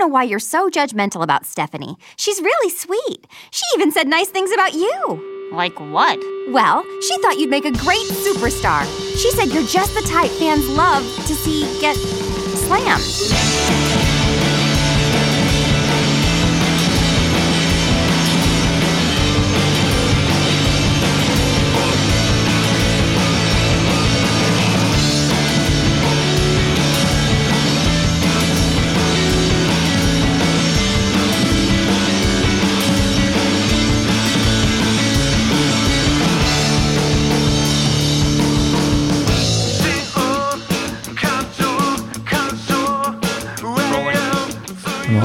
[0.00, 1.96] know why you're so judgmental about Stephanie.
[2.16, 3.26] She's really sweet.
[3.50, 5.50] She even said nice things about you.
[5.52, 6.18] Like what?
[6.48, 8.84] Well, she thought you'd make a great superstar.
[9.16, 13.89] She said you're just the type fans love to see get slammed.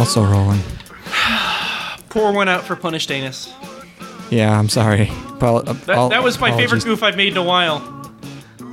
[0.05, 0.59] Also rolling.
[2.09, 3.51] Pour one out for Punish Danis.
[4.31, 5.09] Yeah, I'm sorry.
[5.29, 7.81] Apol- That, that was my favorite goof I've made in a while.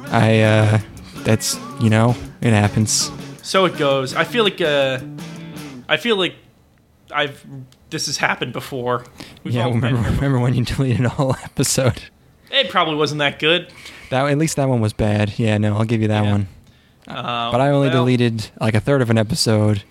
[0.08, 0.78] I, uh,
[1.20, 3.10] that's, you know, it happens.
[3.42, 4.14] So it goes.
[4.14, 5.00] I feel like uh,
[5.88, 6.34] I feel like
[7.10, 7.44] I've
[7.88, 9.04] this has happened before.
[9.42, 12.02] We've yeah, remember, remember when you deleted a whole episode?
[12.50, 13.72] It probably wasn't that good.
[14.10, 15.38] That At least that one was bad.
[15.38, 16.30] Yeah, no, I'll give you that Yeah.
[16.32, 16.48] one.
[17.08, 19.82] Uh, But I only well, deleted like a third of an episode,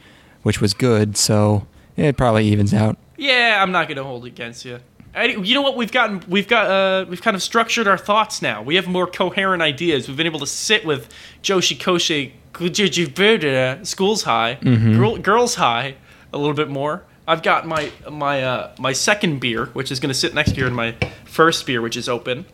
[0.44, 1.66] which was good, so
[1.98, 2.98] it probably evens out.
[3.18, 4.80] Yeah, I'm not gonna hold it against you.
[5.14, 5.76] I, you know what?
[5.76, 8.62] We've gotten, we've got, uh, we've kind of structured our thoughts now.
[8.62, 10.08] We have more coherent ideas.
[10.08, 11.10] We've been able to sit with
[11.44, 14.98] Joshikousei, Kujijibuda, Schools High, Mm-hmm.
[14.98, 15.96] girl, Girls High,
[16.34, 17.04] a little bit more.
[17.28, 20.66] I've got my my uh, my second beer, which is going to sit next year,
[20.68, 22.46] and my first beer, which is open.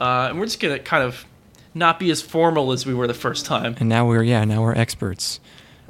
[0.00, 1.24] Uh, and we're just gonna kind of
[1.74, 3.76] not be as formal as we were the first time.
[3.80, 5.40] And now we're, yeah, now we're experts.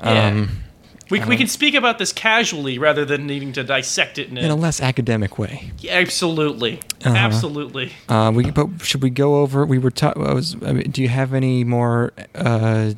[0.03, 0.29] Yeah.
[0.29, 0.63] Um,
[1.11, 4.51] We, we can speak about this casually rather than needing to dissect it in, in
[4.51, 5.73] a a, less academic way.
[5.89, 7.15] absolutely, Uh-huh.
[7.17, 7.93] absolutely.
[8.09, 9.65] Uh, we but should we go over?
[9.65, 9.91] We were.
[9.91, 10.55] Ta- I was.
[10.65, 12.93] I mean, do you have any more uh,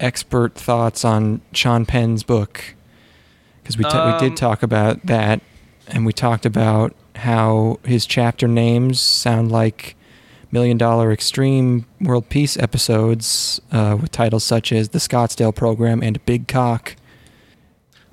[0.00, 2.74] expert thoughts on Sean Penn's book?
[3.62, 5.40] Because we ta- we Um, did talk about that,
[5.88, 9.96] and we talked about how his chapter names sound like
[10.52, 16.24] Million Dollar Extreme World Peace episodes uh, with titles such as the Scottsdale Program and
[16.24, 16.96] Big Cock.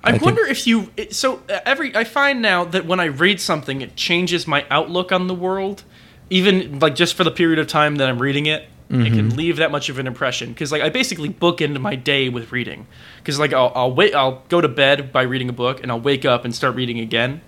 [0.06, 3.40] I, I wonder if you so uh, every I find now that when I read
[3.40, 5.84] something, it changes my outlook on the world,
[6.30, 8.62] even like just for the period of time that I'm reading it.
[8.88, 9.16] It Mm-hmm.
[9.16, 12.28] can leave that much of an impression because like I basically book into my day
[12.28, 12.86] with reading
[13.18, 16.00] because like I'll I'll wait I'll go to bed by reading a book and I'll
[16.00, 17.40] wake up and start reading again.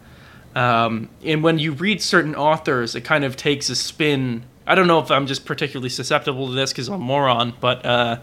[0.56, 4.42] Um, and when you read certain authors, it kind of takes a spin.
[4.66, 7.86] I don't know if I'm just particularly susceptible to this because I'm a moron, but
[7.86, 8.18] uh,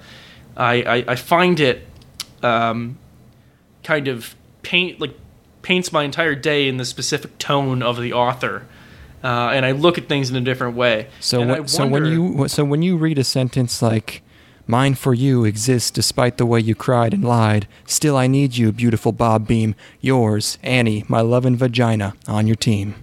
[0.58, 1.88] I, I I find it
[2.44, 2.98] um,
[3.86, 5.18] kind of paint like
[5.62, 8.68] paints my entire day in the specific tone of the author,
[9.24, 11.08] uh, and I look at things in a different way.
[11.22, 14.22] So And I what, so when you so when you read a sentence like
[14.68, 17.68] "Mine for you exists despite the way you cried and lied.
[17.86, 19.76] Still I need you, beautiful Bob Beam.
[20.02, 22.96] Yours, Annie, my loving vagina, on your team."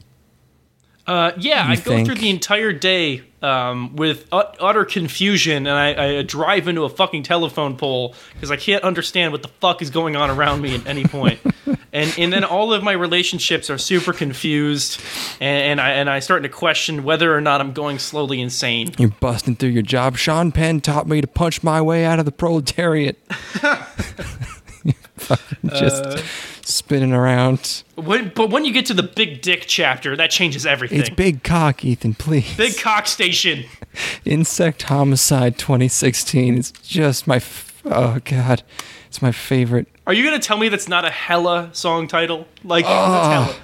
[1.06, 5.76] Uh, yeah, You I go through the entire day um, with ut- utter confusion, and
[5.76, 9.82] I, I drive into a fucking telephone pole because I can't understand what the fuck
[9.82, 11.41] is going on around me at any point.
[11.92, 15.00] and and then all of my relationships are super confused,
[15.41, 18.92] and, and I and I start to question whether or not I'm going slowly insane.
[18.98, 20.16] You're busting through your job.
[20.16, 23.19] Sean Penn taught me to punch my way out of the proletariat.
[25.66, 26.19] Just Uh,
[26.62, 27.82] spinning around.
[27.94, 31.00] When, but when you get to the big dick chapter, that changes everything.
[31.00, 32.15] It's big cock, Ethan.
[32.15, 32.56] Please.
[32.56, 33.65] Big cock station.
[34.25, 37.37] Insect Homicide 2016 is just my.
[37.37, 38.62] F- oh God,
[39.06, 39.87] it's my favorite.
[40.06, 42.47] Are you gonna tell me that's not a hella song title?
[42.64, 43.12] Like Oh.
[43.12, 43.62] that's hella.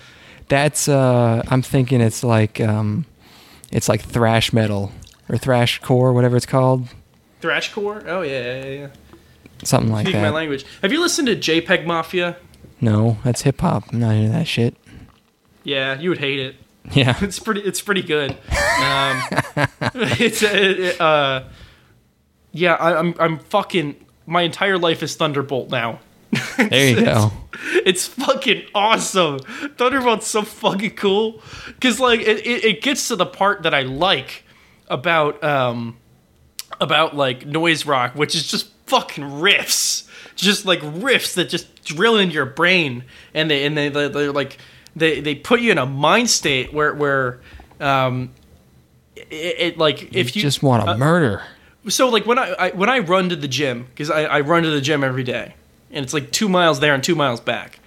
[0.49, 3.06] That's uh I'm thinking it's like um
[3.73, 4.93] it's like thrash metal
[5.29, 6.89] or thrash core, whatever it's called.
[7.43, 8.05] Thrashcore?
[8.06, 8.89] Oh yeah, yeah, yeah.
[9.65, 10.23] Something like that.
[10.23, 10.65] My language.
[10.83, 12.37] Have you listened to JPEG Mafia?
[12.81, 13.85] No, that's hip hop.
[13.93, 14.77] I'm not into that shit.
[15.65, 16.57] Yeah, you would hate it.
[16.93, 17.17] Yeah.
[17.23, 17.61] It's pretty.
[17.63, 18.31] It's pretty good.
[18.31, 18.37] Um,
[19.95, 21.49] it's uh, uh,
[22.53, 22.75] yeah.
[22.75, 23.97] I, I'm I'm fucking.
[24.27, 26.01] My entire life is Thunderbolt now.
[26.59, 27.33] There you go.
[27.87, 29.38] It's fucking awesome.
[29.38, 33.82] Thunderbolt's so fucking cool because like it, it, it gets to the part that I
[33.82, 34.44] like
[34.88, 35.97] about um
[36.81, 42.17] about like noise rock, which is just fucking riffs, just like riffs that just drill
[42.19, 43.05] into your brain,
[43.35, 44.58] and they and they they- they're like
[44.96, 47.40] they they put you in a mind state where where
[47.81, 48.31] um
[49.17, 51.43] it, it like if you just want to murder.
[51.88, 54.62] so like when I, I when I run to the gym because I, I run
[54.62, 55.55] to the gym every day
[55.91, 57.79] and it's like two miles there and two miles back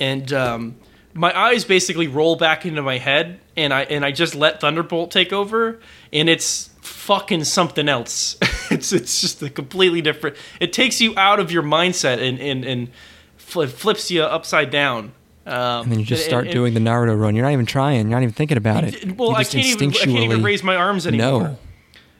[0.00, 0.76] and um,
[1.12, 5.10] my eyes basically roll back into my head and I and I just let Thunderbolt
[5.10, 5.80] take over
[6.12, 8.36] and it's fucking something else
[8.70, 12.64] it's it's just a completely different it takes you out of your mindset and and,
[12.64, 12.88] and
[13.36, 15.12] fl- flips you upside down.
[15.46, 17.34] Um, And then you just start and- doing the Naruto run.
[17.34, 18.08] You're not even trying.
[18.08, 19.16] You're not even thinking about it.
[19.18, 19.90] Well, I can't even.
[19.90, 21.58] I can't even raise my arms anymore.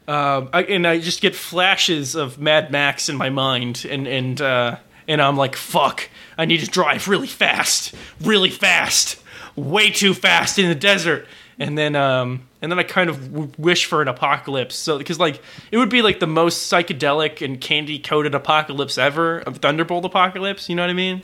[0.07, 0.15] No.
[0.15, 4.41] Um, I, and I just get flashes of Mad Max in my mind, and and
[4.43, 4.77] uh,
[5.09, 9.23] and I'm like, fuck, I need to drive really fast, really fast,
[9.57, 11.27] way too fast in the desert,
[11.59, 15.19] and then um, and then I kind of w- wish for an apocalypse, so because
[15.19, 15.41] like
[15.71, 20.69] it would be like the most psychedelic and candy coated apocalypse ever, of Thunderbolt apocalypse.
[20.69, 21.23] You know what I mean?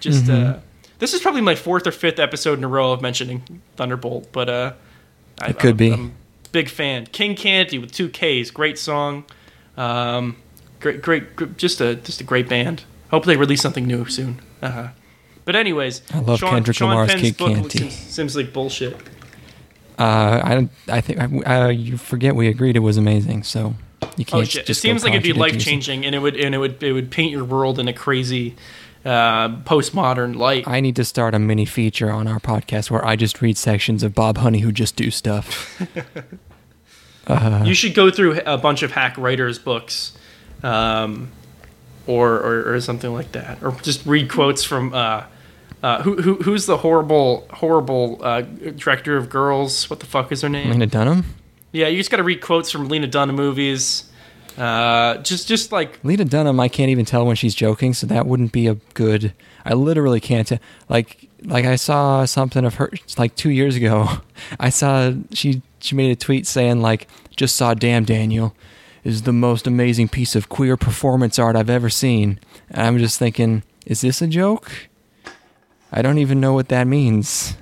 [0.00, 0.56] Just Mm-hmm.
[0.56, 0.60] uh,
[0.98, 4.48] this is probably my fourth or fifth episode in a row of mentioning Thunderbolt, but
[4.48, 4.72] uh,
[5.40, 5.92] I, It could I'm- be.
[5.92, 6.14] I'm
[6.52, 7.04] big fan.
[7.06, 9.24] King Candy with two Ks, great song.
[9.76, 10.36] Um,
[10.80, 12.84] great, great, gr- just a just a great band.
[13.10, 14.40] Hope they release something new soon.
[14.62, 14.88] Uh-huh.
[15.44, 18.96] But anyways, I love Kendrick Lamar's Penn's King book seems like bullshit.
[19.98, 20.68] Uh, I.
[20.88, 23.42] I think uh, you forget we agreed it was amazing.
[23.44, 23.74] So
[24.16, 24.42] you can't.
[24.42, 24.68] Oh shit!
[24.68, 27.10] It seems like it'd be life changing, and it would and it would it would
[27.10, 28.56] paint your world in a crazy
[29.06, 30.66] uh, postmodern light.
[30.66, 34.02] I need to start a mini feature on our podcast where I just read sections
[34.02, 35.80] of Bob Honey who just do stuff.
[37.64, 40.16] you should go through a bunch of hack writers' books,
[40.62, 41.30] um,
[42.06, 45.24] or, or or something like that, or just read quotes from uh,
[45.82, 49.88] uh, who, who who's the horrible horrible uh, director of Girls?
[49.90, 50.70] What the fuck is her name?
[50.70, 51.24] Lena Dunham.
[51.72, 54.10] Yeah, you just got to read quotes from Lena Dunham movies.
[54.56, 58.26] Uh, just just like Lena Dunham, I can't even tell when she's joking, so that
[58.26, 59.34] wouldn't be a good.
[59.64, 60.58] I literally can't tell.
[60.88, 64.08] Like, like I saw something of her like two years ago.
[64.60, 67.06] I saw she she made a tweet saying like,
[67.36, 68.54] "Just saw Damn Daniel
[69.04, 72.40] is the most amazing piece of queer performance art I've ever seen."
[72.70, 74.88] And I'm just thinking, is this a joke?
[75.96, 77.56] I don't even know what that means.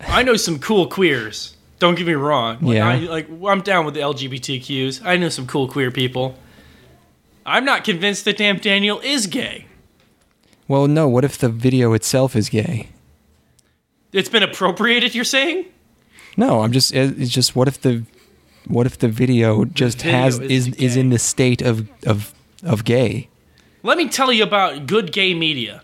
[0.00, 1.54] I know some cool queers.
[1.78, 2.56] Don't get me wrong.
[2.62, 2.88] Like, Yeah.
[2.88, 5.04] I, like I'm down with the LGBTQs.
[5.04, 6.38] I know some cool queer people.
[7.44, 9.66] I'm not convinced that Damn Daniel is gay.
[10.68, 11.06] Well, no.
[11.06, 12.88] What if the video itself is gay?
[14.12, 15.14] It's been appropriated.
[15.14, 15.66] You're saying?
[16.38, 16.94] No, I'm just.
[16.94, 17.54] It's just.
[17.54, 18.04] What if the,
[18.66, 22.32] what if the video just video has is is is in the state of of
[22.64, 23.28] of gay?
[23.82, 25.82] Let me tell you about good gay media.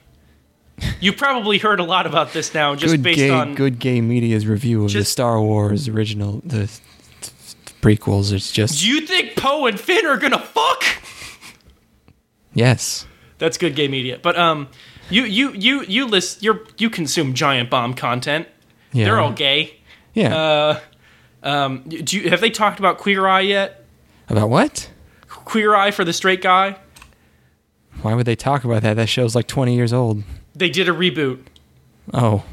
[1.00, 4.00] You've probably heard a lot about this now, just good based gay, on good gay
[4.00, 6.70] media's review of the Star Wars original, the,
[7.20, 8.32] the prequels.
[8.32, 10.84] It's just Do you think Poe and Finn are gonna fuck?
[12.54, 13.06] yes.
[13.38, 14.18] That's good gay media.
[14.22, 14.68] But um,
[15.10, 18.46] you you you you list you you consume giant bomb content.
[18.92, 19.06] Yeah.
[19.06, 19.80] They're all gay.
[20.14, 20.36] Yeah.
[20.36, 20.80] Uh,
[21.42, 23.84] um, do you, have they talked about Queer Eye yet?
[24.28, 24.90] About what?
[25.28, 26.76] Queer Eye for the straight guy.
[28.02, 28.94] Why would they talk about that?
[28.94, 30.22] That show's like 20 years old.
[30.54, 31.40] They did a reboot.
[32.12, 32.44] Oh,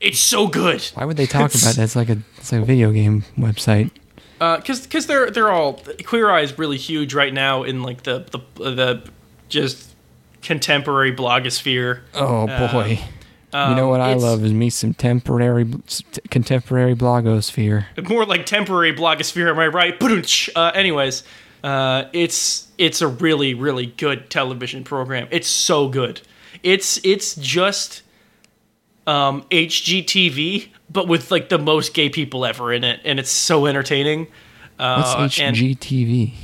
[0.00, 0.82] It's so good.
[0.94, 1.78] why would they talk about that?
[1.78, 3.90] It's like a it's like a video game website.
[4.38, 8.20] because because they're they're all Queer Eye is really huge right now in like the
[8.30, 9.10] the the
[9.48, 9.94] just
[10.42, 12.00] contemporary blogosphere.
[12.14, 13.00] Oh boy.
[13.52, 15.66] you know what I Um, love is me some temporary
[16.30, 17.86] contemporary blogosphere.
[18.08, 19.50] more like temporary blogosphere.
[19.50, 19.96] Am I right?
[20.54, 21.22] Uh, anyways,
[21.64, 25.26] uh, it's it's a really really good television program.
[25.30, 26.20] It's so good.
[26.66, 28.02] It's it's just
[29.06, 33.66] um, HGTV, but with like the most gay people ever in it, and it's so
[33.66, 34.26] entertaining.
[34.76, 36.34] What's Uh, and HGTV?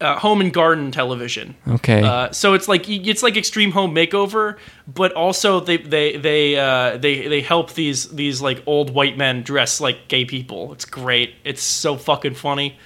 [0.00, 1.54] uh, home and garden television.
[1.66, 2.02] Okay.
[2.02, 4.56] Uh, so it's like it's like extreme home makeover,
[4.86, 9.42] but also they they they uh, they they help these these like old white men
[9.42, 10.72] dress like gay people.
[10.72, 11.34] It's great.
[11.44, 12.76] It's so fucking funny.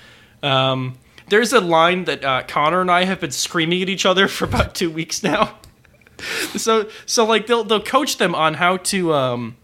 [0.42, 4.28] Um, there's a line that uh, Connor and I have been screaming at each other
[4.36, 5.58] for about two weeks now.
[6.56, 9.56] so so like they'll they'll coach them on how to um,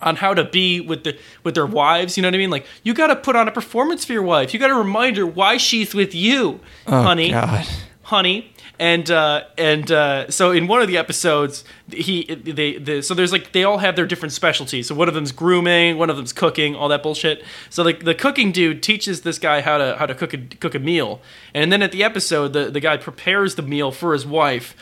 [0.00, 2.16] on how to be with the with their wives.
[2.16, 2.50] You know what I mean?
[2.50, 4.52] Like you got to put on a performance for your wife.
[4.54, 7.66] You got to remind her why she's with you, oh honey God.
[8.02, 13.14] honey and uh and uh so in one of the episodes he they, they so
[13.14, 16.16] there's like they all have their different specialties so one of them's grooming one of
[16.16, 19.96] them's cooking all that bullshit so like the cooking dude teaches this guy how to
[19.98, 21.20] how to cook a cook a meal
[21.54, 24.74] and then at the episode the the guy prepares the meal for his wife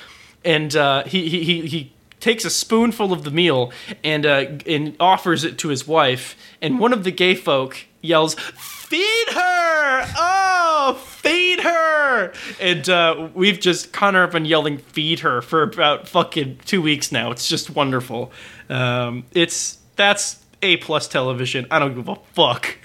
[0.44, 3.72] and uh he he he, takes a spoonful of the meal
[4.04, 8.34] and uh, and offers it to his wife, and one of the gay folk yells,
[8.34, 10.04] "Feed her!
[10.16, 16.08] Oh, feed her!" And uh, we've just Connor have been yelling "Feed her" for about
[16.08, 17.32] fucking two weeks now.
[17.32, 18.30] It's just wonderful.
[18.68, 21.66] Um, it's that's a plus television.
[21.72, 22.76] I don't give a fuck.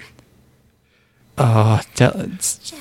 [1.38, 2.72] Oh, it's-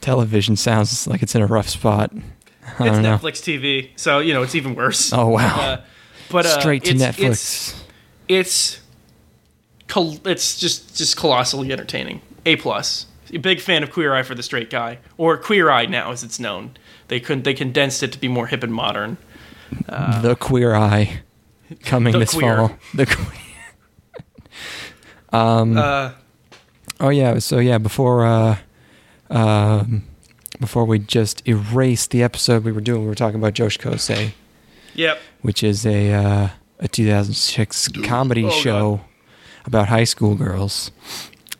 [0.00, 2.12] television sounds like it's in a rough spot.
[2.80, 3.16] It's know.
[3.18, 5.12] Netflix TV, so you know it's even worse.
[5.12, 5.60] Oh wow.
[5.60, 5.80] Uh,
[6.30, 7.30] but uh, Straight to it's- Netflix.
[7.30, 7.84] It's,
[8.28, 8.80] it's
[9.88, 12.20] col- it's just just colossally entertaining.
[12.46, 13.06] A plus.
[13.32, 16.22] A big fan of Queer Eye for the Straight Guy, or Queer Eye now as
[16.22, 16.76] it's known.
[17.08, 19.16] They couldn't they condensed it to be more hip and modern.
[19.86, 21.20] the Queer Eye
[21.82, 22.56] coming this Queer.
[22.56, 22.76] fall.
[22.94, 23.26] The queer.
[25.32, 25.76] um.
[25.78, 26.12] Uh,
[27.00, 27.38] Oh yeah.
[27.40, 27.78] So yeah.
[27.78, 28.58] Before uh,
[29.28, 30.04] um,
[30.62, 34.32] before we just erased the episode we were doing, we were talking about Joshikousei,
[34.94, 35.18] yep.
[35.42, 38.62] which is a uh, a 2006 comedy Oh, God.
[38.62, 39.00] show
[39.66, 40.90] about high school girls,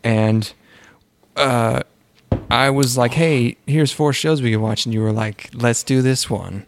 [0.03, 0.53] and
[1.37, 1.83] uh,
[2.51, 5.83] I was like, "Hey, here's four shows we can watch," and you were like, "Let's
[5.83, 6.67] do this one,"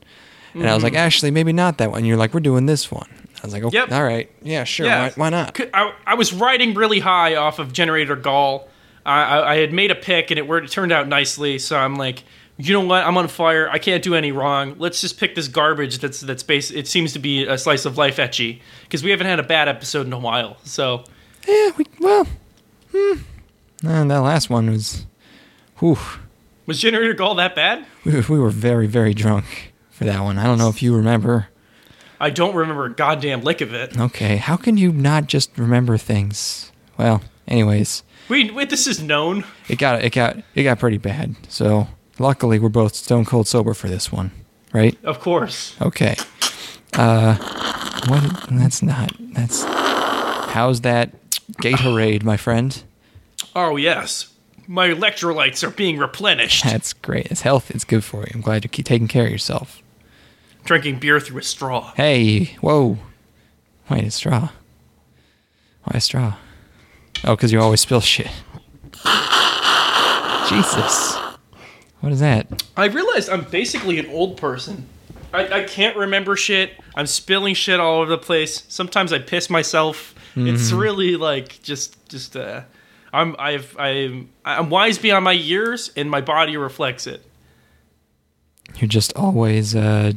[0.52, 3.08] and I was like, "Actually, maybe not that one." You're like, "We're doing this one."
[3.42, 3.92] I was like, "Okay, Yep.
[3.92, 5.02] all right, yeah, sure, Yeah.
[5.08, 8.68] why, why not?" I was riding really high off of Generator Gawl.
[9.04, 11.58] I, I, I had made a pick and it, worked, it turned out nicely.
[11.58, 12.22] So I'm like,
[12.56, 13.04] you know what?
[13.04, 13.68] I'm on fire.
[13.68, 14.76] I can't do any wrong.
[14.78, 15.98] Let's just pick this garbage.
[15.98, 16.70] That's that's base.
[16.70, 19.68] It seems to be a slice of life ecchi because we haven't had a bad
[19.68, 20.56] episode in a while.
[20.64, 21.04] So
[21.48, 22.26] Yeah, we, well,
[22.92, 23.14] hmm.
[23.82, 25.04] That last one was,
[25.78, 25.98] whew,
[26.66, 27.84] was Generator Gawl that bad?
[28.04, 30.38] we, we were very, very drunk for that one.
[30.38, 31.48] I don't know if you remember.
[32.20, 33.98] I don't remember a goddamn lick of it.
[33.98, 36.72] Okay, how can you not just remember things?
[36.96, 38.70] Well, anyways, Wait, wait.
[38.70, 39.44] This is known.
[39.68, 41.36] it got it got it got pretty bad.
[41.48, 41.88] So
[42.18, 44.30] luckily, we're both stone cold sober for this one,
[44.72, 44.96] right?
[45.04, 45.76] Of course.
[45.80, 46.16] Okay.
[46.94, 47.36] Uh,
[48.08, 48.46] what?
[48.50, 49.12] That's not.
[49.18, 49.64] That's.
[49.64, 51.10] How's that
[51.54, 52.82] Gatorade, my friend?
[53.54, 54.30] Oh yes.
[54.66, 56.64] My electrolytes are being replenished.
[56.64, 57.26] That's great.
[57.26, 57.70] It's health.
[57.70, 58.30] It's good for you.
[58.34, 59.82] I'm glad you keep taking care of yourself.
[60.64, 61.92] Drinking beer through a straw.
[61.94, 62.96] Hey, whoa.
[63.90, 64.48] Wait, a straw.
[65.82, 66.36] Why a straw?
[67.22, 68.30] Oh, because you always spill shit.
[70.48, 71.16] Jesus.
[72.00, 72.62] What is that?
[72.76, 74.86] I realized I'm basically an old person.
[75.32, 76.72] I, I can't remember shit.
[76.94, 78.64] I'm spilling shit all over the place.
[78.68, 80.14] Sometimes I piss myself.
[80.36, 82.62] It's really like just just uh
[83.12, 87.24] I'm I've I'm I'm wise beyond my years and my body reflects it.
[88.76, 90.12] You're just always, uh,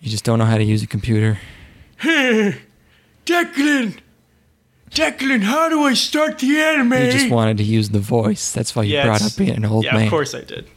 [0.00, 1.38] you just don't know how to use a computer.
[2.02, 3.96] Declan
[4.92, 6.92] Declan, how do I start the anime?
[6.94, 8.52] You just wanted to use the voice.
[8.52, 10.04] That's why you Yeah, brought up being an old yeah, man.
[10.04, 10.68] of course I did.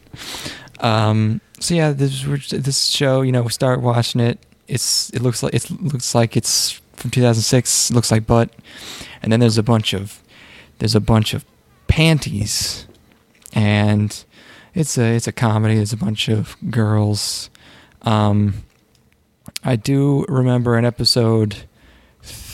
[0.80, 4.38] Um, so yeah, this this show, you know, we start watching it.
[4.68, 7.90] It's it looks like it looks like it's from 2006.
[7.90, 8.50] Looks like butt,
[9.22, 10.22] and then there's a bunch of
[10.78, 11.44] there's a bunch of
[11.88, 12.86] panties,
[13.52, 14.24] and
[14.74, 15.74] it's a it's a comedy.
[15.76, 17.50] There's a bunch of girls.
[18.02, 18.54] Um,
[19.64, 21.64] I do remember an episode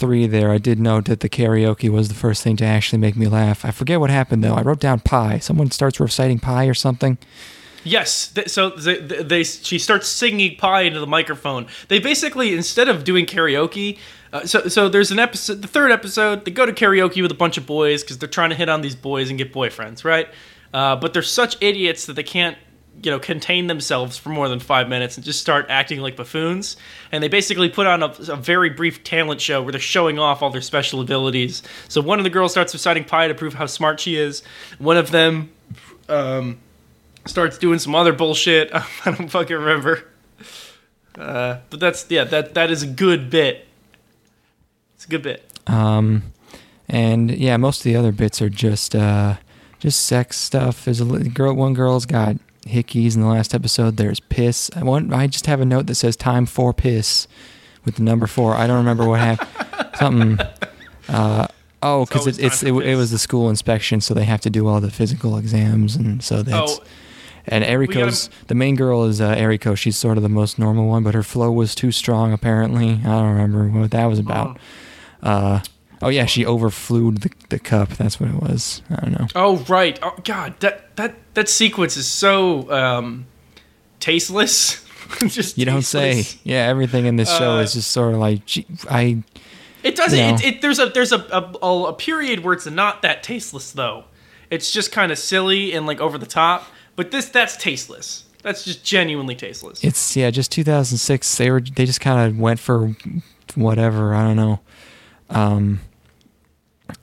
[0.00, 0.50] three there.
[0.50, 3.64] I did note that the karaoke was the first thing to actually make me laugh.
[3.64, 4.54] I forget what happened though.
[4.54, 5.38] I wrote down pie.
[5.38, 7.18] Someone starts reciting pie or something.
[7.84, 8.32] Yes.
[8.32, 11.66] Th- so they, they she starts singing pie into the microphone.
[11.88, 13.98] They basically instead of doing karaoke,
[14.32, 16.44] uh, so so there's an episode, the third episode.
[16.44, 18.80] They go to karaoke with a bunch of boys because they're trying to hit on
[18.80, 20.28] these boys and get boyfriends, right?
[20.72, 22.56] Uh, but they're such idiots that they can't
[23.02, 26.76] you know contain themselves for more than five minutes and just start acting like buffoons.
[27.12, 30.42] And they basically put on a, a very brief talent show where they're showing off
[30.42, 31.62] all their special abilities.
[31.88, 34.42] So one of the girls starts reciting pie to prove how smart she is.
[34.78, 35.50] One of them.
[36.08, 36.58] Um,
[37.26, 38.70] starts doing some other bullshit.
[38.74, 40.06] I don't fucking remember.
[41.16, 43.66] Uh, but that's yeah, that that is a good bit.
[44.94, 45.44] It's a good bit.
[45.66, 46.32] Um,
[46.88, 49.36] and yeah, most of the other bits are just uh,
[49.78, 50.84] just sex stuff.
[50.84, 51.54] There's a girl.
[51.54, 53.96] One girl's got hickeys in the last episode.
[53.96, 54.70] There's piss.
[54.76, 55.12] I want.
[55.12, 57.26] I just have a note that says time for piss
[57.84, 58.54] with the number four.
[58.54, 59.94] I don't remember what happened.
[59.96, 60.38] Something.
[61.08, 61.46] Uh,
[61.82, 64.66] oh, because it, it's it, it was the school inspection, so they have to do
[64.68, 66.78] all the physical exams, and so that's.
[66.78, 66.84] Oh,
[67.46, 69.76] And Eriko's the main girl is uh, Eriko.
[69.76, 72.32] She's sort of the most normal one, but her flow was too strong.
[72.32, 74.58] Apparently, I don't remember what that was about.
[75.22, 75.60] Uh,
[76.02, 77.90] oh yeah, she overflewed the, the cup.
[77.90, 78.82] That's what it was.
[78.90, 79.26] I don't know.
[79.34, 79.98] oh right.
[80.02, 83.26] Oh god, that that that sequence is so um,
[84.00, 84.84] tasteless.
[85.26, 86.24] Just You don't say.
[86.44, 89.22] Yeah, everything in this show Uh, is just sort of like gee, I.
[89.82, 90.16] It doesn't.
[90.18, 90.34] You know.
[90.34, 94.04] It, it, there's a there's a, a a period where it's not that tasteless though.
[94.50, 96.64] It's just kind of silly and like over the top.
[96.94, 98.24] But this that's tasteless.
[98.42, 99.82] That's just genuinely tasteless.
[99.82, 101.36] It's yeah, just 2006.
[101.38, 102.94] They were they just kind of went for
[103.56, 104.14] whatever.
[104.14, 104.60] I don't know.
[105.28, 105.80] Um.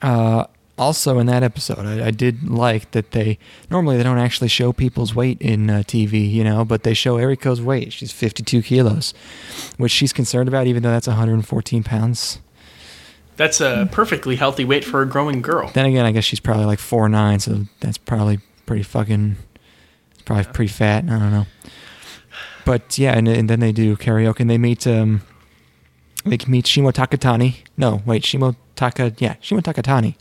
[0.02, 0.44] Uh.
[0.80, 3.36] Also, in that episode, I, I did like that they
[3.68, 7.16] normally they don't actually show people's weight in uh, TV, you know, but they show
[7.16, 7.92] Eriko's weight.
[7.92, 9.12] She's 52 kilos,
[9.76, 12.38] which she's concerned about, even though that's 114 pounds.
[13.38, 15.68] That's a perfectly healthy weight for a growing girl.
[15.72, 19.36] Then again, I guess she's probably like four nine, so that's probably pretty fucking,
[20.12, 21.04] it's probably pretty fat.
[21.04, 21.46] I don't know.
[22.64, 25.22] But yeah, and, and then they do karaoke, and they meet um,
[26.24, 27.56] they meet Shimo Takatani.
[27.76, 30.14] No, wait, Shimo Taka, yeah, Shimo Takatani.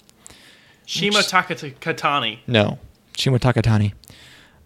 [0.86, 2.40] Shima Takata Katani.
[2.48, 2.80] No,
[3.14, 3.94] Shimo Takatani.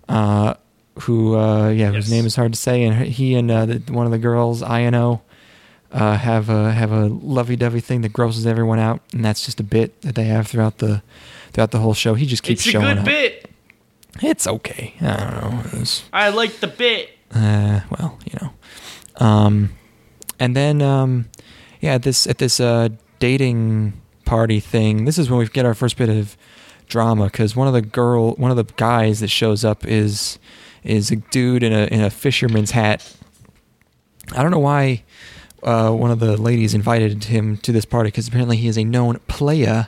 [0.08, 0.54] Uh,
[1.02, 1.96] who uh, yeah, Yes.
[1.96, 4.62] whose name is hard to say, and he and uh, the, one of the girls,
[4.62, 5.22] Ino,
[5.92, 9.64] uh, have a have a lovey-dovey thing that grosses everyone out, and that's just a
[9.64, 11.02] bit that they have throughout the
[11.54, 12.14] throughout the whole show.
[12.14, 13.06] He just keeps It's a showing good up.
[13.06, 13.50] bit.
[14.22, 14.94] It's okay.
[15.00, 15.84] I don't know.
[16.12, 17.10] I like the bit.
[17.34, 19.26] uh, well, you know.
[19.26, 19.70] Um,
[20.42, 21.30] and then um,
[21.82, 23.94] yeah, at this at this uh, dating
[24.26, 25.06] party thing.
[25.06, 26.36] This is when we get our first bit of
[26.88, 30.40] drama because one of the girl, one of the guys that shows up is
[30.84, 33.16] is a dude in a in a fisherman's hat.
[34.36, 35.04] I don't know why
[35.62, 38.84] uh, one of the ladies invited him to this party because apparently he is a
[38.84, 39.88] known player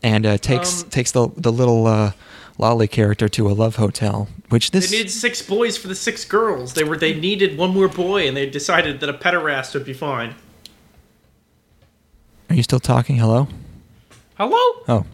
[0.00, 2.12] and uh, takes Um, takes the the little uh,
[2.60, 6.24] lolly character to a love hotel, which this They needed six boys for the six
[6.24, 6.74] girls.
[6.74, 9.94] They were they needed one more boy, and they decided that a pederast would be
[9.94, 10.34] fine.
[12.48, 13.16] Are you still talking?
[13.16, 13.48] Hello.
[14.36, 14.82] Hello.
[14.88, 15.06] Oh,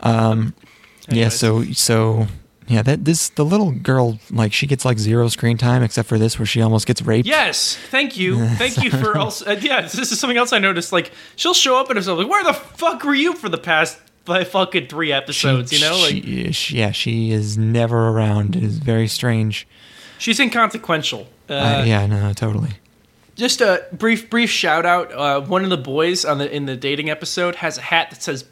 [0.00, 0.54] um,
[1.08, 1.28] yeah.
[1.28, 2.26] So so
[2.68, 2.82] yeah.
[2.82, 6.38] That this the little girl like she gets like zero screen time except for this
[6.38, 7.26] where she almost gets raped.
[7.26, 9.46] Yes, thank you, thank you for also.
[9.46, 10.92] Uh, yeah, this is something else I noticed.
[10.92, 13.98] Like she'll show up and herself like, "Where the fuck were you for the past
[14.26, 18.56] like, fucking three She- episodes?" you know, like she, she- yeah, she is never around.
[18.56, 19.66] It is very strange.
[20.18, 21.28] she's inconsequential.
[21.48, 22.70] Uh, Uh, yeah, no, totally.
[23.36, 25.12] Just a brief, brief shout out.
[25.12, 28.22] Uh, one of the boys on the in the dating episode has a hat that
[28.22, 28.44] says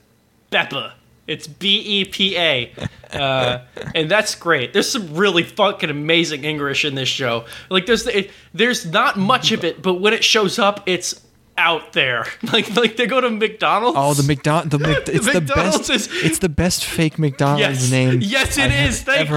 [0.51, 0.93] Beppa.
[1.29, 2.73] It's B E P A,
[3.13, 3.61] uh,
[3.95, 4.73] and that's great.
[4.73, 7.45] There's some really fucking amazing English in this show.
[7.71, 11.21] Like there's it, there's not much of it, but when it shows up, it's
[11.59, 12.27] out there.
[12.53, 13.97] Like like they go to McDonald's.
[13.99, 15.91] Oh, the McDonald, the Mc, it's the McDonald's best.
[16.13, 18.21] is- it's the best fake McDonald's yes, name.
[18.23, 19.03] yes, I it have is.
[19.03, 19.31] Thank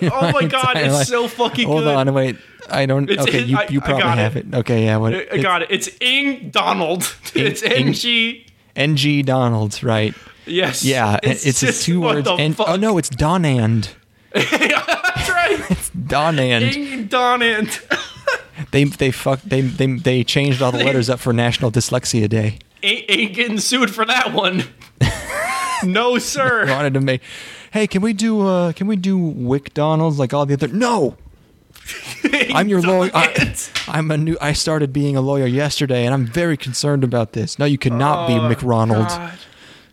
[0.00, 0.10] you.
[0.12, 1.06] Oh my god, it's life.
[1.06, 1.94] so fucking Hold good.
[1.94, 2.36] on, wait.
[2.70, 3.08] I don't.
[3.10, 4.46] It's- okay, it- you I- you probably have it.
[4.48, 4.54] it.
[4.54, 4.96] Okay, yeah.
[4.98, 5.14] What?
[5.32, 5.68] I got it.
[5.70, 7.12] It's Ing Donald.
[7.34, 8.46] it's Ing- N G.
[8.76, 10.14] NG Donald's right.
[10.46, 10.84] Yes.
[10.84, 12.28] Yeah, it's, it's, just- two words.
[12.28, 13.88] And oh no, it's Donand.
[14.32, 15.60] That's right.
[15.70, 16.74] It's Donand.
[16.74, 17.80] Ing Donand.
[18.70, 22.58] They they fuck they they they changed all the letters up for National Dyslexia Day.
[22.82, 24.64] ain't, ain't getting sued for that one.
[25.84, 26.66] no, sir.
[26.66, 27.22] wanted to make.
[27.70, 30.68] Hey, can we do uh can we do Wick Donald's like all the other?
[30.68, 31.16] No,
[32.54, 33.10] I'm your lawyer.
[33.14, 33.54] I,
[33.88, 34.36] I'm a new.
[34.40, 37.58] I started being a lawyer yesterday, and I'm very concerned about this.
[37.58, 39.06] No, you cannot be McRonald.
[39.06, 39.38] Oh, God.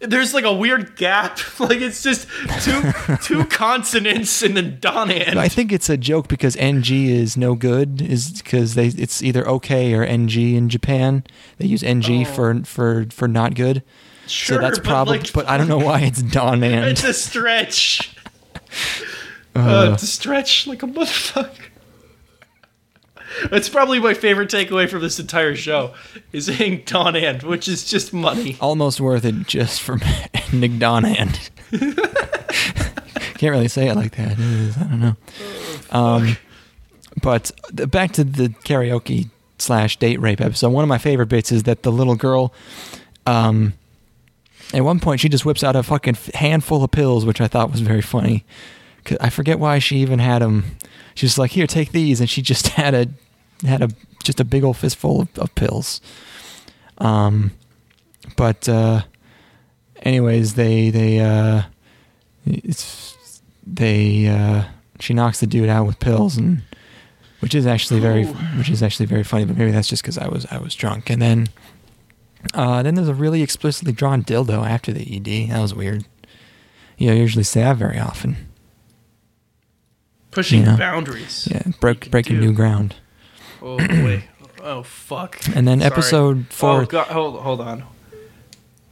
[0.08, 1.40] There's like a weird gap.
[1.58, 2.28] Like it's just
[2.62, 2.92] two
[3.24, 5.38] two consonants and then Donand.
[5.38, 8.02] I think it's a joke because NG is no good.
[8.02, 11.24] Is because they it's either okay or NG in Japan.
[11.58, 13.84] They use NG for for for not good.
[13.86, 14.28] Oh.
[14.28, 15.20] sure, so that's but, probably.
[15.20, 16.86] like, but I don't know why it's Don and.
[16.86, 18.16] It's a stretch.
[19.56, 21.70] Uh, it's a stretch like a motherfucker.
[23.50, 25.94] That's probably my favorite takeaway from this entire show
[26.32, 28.58] is saying Don and, which is just money.
[28.62, 29.98] almost worth it just for
[30.54, 31.50] Nick Donand.
[33.38, 34.40] Can't really say it like that.
[34.40, 35.16] Is, I don't know.
[35.92, 36.38] Um,
[37.22, 40.70] but the, back to the karaoke slash date rape episode.
[40.70, 42.54] One of my favorite bits is that the little girl,
[43.26, 43.74] um,
[44.74, 47.72] at one point she just whips out a fucking handful of pills, which I thought
[47.72, 48.46] was very funny.
[49.22, 50.78] I forget why she even had them.
[51.14, 53.08] She's like, "Here, take these," and she just had a
[53.64, 53.90] had a
[54.24, 56.02] just a big old fistful of, of pills.
[56.98, 57.52] Um,
[58.38, 59.02] but uh,
[60.02, 61.64] anyways, they they uh,
[62.46, 64.64] it's they uh,
[65.00, 66.62] she knocks the dude out with pills and
[67.42, 68.26] which is actually very
[68.58, 69.46] which is actually very funny.
[69.46, 71.10] But maybe that's just because I was I was drunk.
[71.10, 71.48] And then
[72.54, 75.50] uh, then there's a really explicitly drawn dildo after the ED.
[75.52, 76.06] That was weird.
[76.98, 78.38] You don't usually say that very often.
[80.32, 80.76] Pushing Yeah.
[80.78, 81.48] boundaries.
[81.52, 82.42] Yeah, broke breaking do.
[82.48, 82.96] new ground.
[83.66, 84.24] Oh boy.
[84.64, 85.38] Oh fuck.
[85.56, 85.92] And then Sorry.
[85.92, 86.82] episode four.
[86.82, 87.84] Oh god, hold hold on.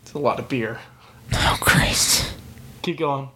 [0.04, 0.80] It's a lot of beer.
[1.34, 2.32] Oh Christ.
[2.84, 3.30] Keep going.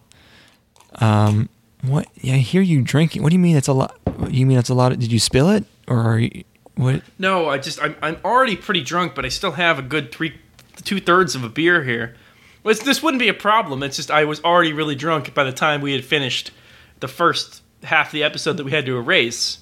[0.96, 1.48] Um,
[1.82, 2.06] what?
[2.20, 3.22] Yeah, I hear you drinking.
[3.22, 3.98] What do you mean it's a lot?
[4.28, 4.92] You mean it's a lot?
[4.92, 6.44] Of, did you spill it or are you,
[6.76, 7.02] what?
[7.18, 10.38] No, I just I'm I'm already pretty drunk, but I still have a good three
[10.84, 12.14] two thirds of a beer here.
[12.62, 13.82] Well, this wouldn't be a problem.
[13.82, 16.52] It's just I was already really drunk by the time we had finished
[17.00, 19.58] the first half of the episode that we had to erase.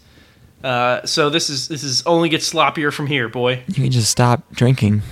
[0.64, 3.62] Uh, so this is this is only gets sloppier from here, boy.
[3.68, 5.02] You can just stop drinking.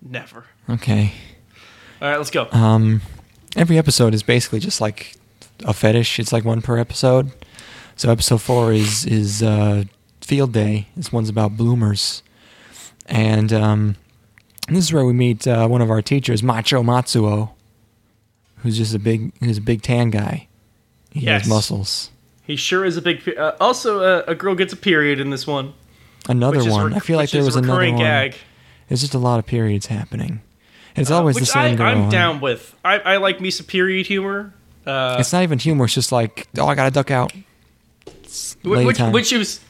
[0.00, 0.44] Never.
[0.68, 1.12] Okay.
[2.00, 2.48] All right, let's go.
[2.50, 3.00] Um,
[3.56, 5.14] every episode is basically just like
[5.64, 6.18] a fetish.
[6.18, 7.30] It's like one per episode.
[7.96, 9.84] So episode four is is uh,
[10.20, 10.88] field day.
[10.96, 12.22] This one's about bloomers,
[13.06, 13.96] and um,
[14.68, 17.50] this is where we meet uh, one of our teachers, Macho Matsuo,
[18.56, 20.48] who's just a big, who's a big tan guy.
[21.12, 21.42] He Yes.
[21.42, 22.10] has muscles.
[22.44, 23.22] He sure is a big.
[23.24, 25.74] pe- Uh, also, uh, a girl gets a period in this one.
[26.28, 26.92] Another one.
[26.94, 27.96] I feel like there was another one.
[27.98, 28.36] gag.
[28.88, 30.40] There's just a lot of periods happening.
[30.96, 31.86] It's Uh, always the same I, girl.
[31.86, 32.74] I'm down with.
[32.84, 34.52] I, I like me some period humor.
[34.86, 35.84] Uh, it's not even humor.
[35.86, 37.32] It's just like, oh, I gotta duck out.
[38.06, 39.12] It's Wh- lay which, time.
[39.12, 39.60] which is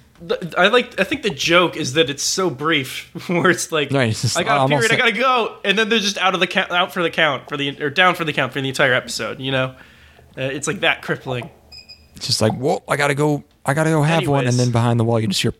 [0.56, 4.10] I like I think the joke is that it's so brief where it's like Right,
[4.10, 6.40] it's just I got a period I gotta go and then they're just out of
[6.40, 8.68] the count out for the count for the or down for the count for the
[8.68, 9.74] entire episode you know
[10.38, 11.50] uh, it's like that crippling
[12.26, 13.44] just like, whoa, I gotta go.
[13.64, 15.54] I gotta go have one, and then behind the wall you just hear,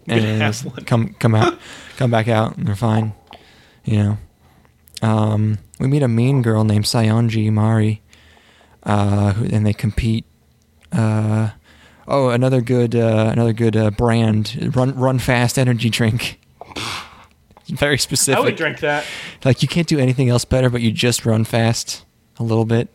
[0.06, 1.58] and come come out,
[1.96, 3.12] come back out, and they're fine.
[3.84, 4.18] You know.
[5.02, 8.02] Um, we meet a mean girl named Sayonji Mari,
[8.82, 10.24] uh, who, and they compete.
[10.92, 11.50] Uh,
[12.06, 14.74] oh, another good, uh, another good uh, brand.
[14.76, 16.40] Run, run fast energy drink.
[17.68, 18.38] Very specific.
[18.38, 19.06] I would drink that
[19.44, 22.04] Like you can't do anything else better, but you just run fast
[22.38, 22.88] a little bit.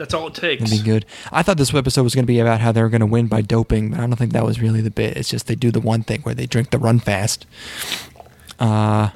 [0.00, 1.04] That's all it takes That'd be good.
[1.30, 3.26] I thought this episode was going to be about how they were going to win
[3.26, 5.14] by doping, but I don't think that was really the bit.
[5.14, 7.44] It's just they do the one thing where they drink the run fast.
[8.58, 9.10] Uh,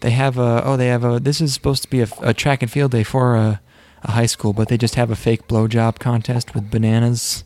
[0.00, 2.60] they have a oh they have a this is supposed to be a, a track
[2.60, 3.62] and field day for a,
[4.02, 7.42] a high school, but they just have a fake blowjob contest with bananas.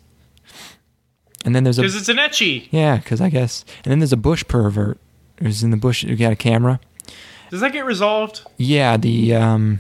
[1.45, 4.13] And then there's a because it's an ecchi yeah, because I guess, and then there's
[4.13, 4.99] a bush pervert
[5.39, 6.03] who's in the bush.
[6.03, 6.81] who got a camera.
[7.51, 9.79] does that get resolved Yeah, the um,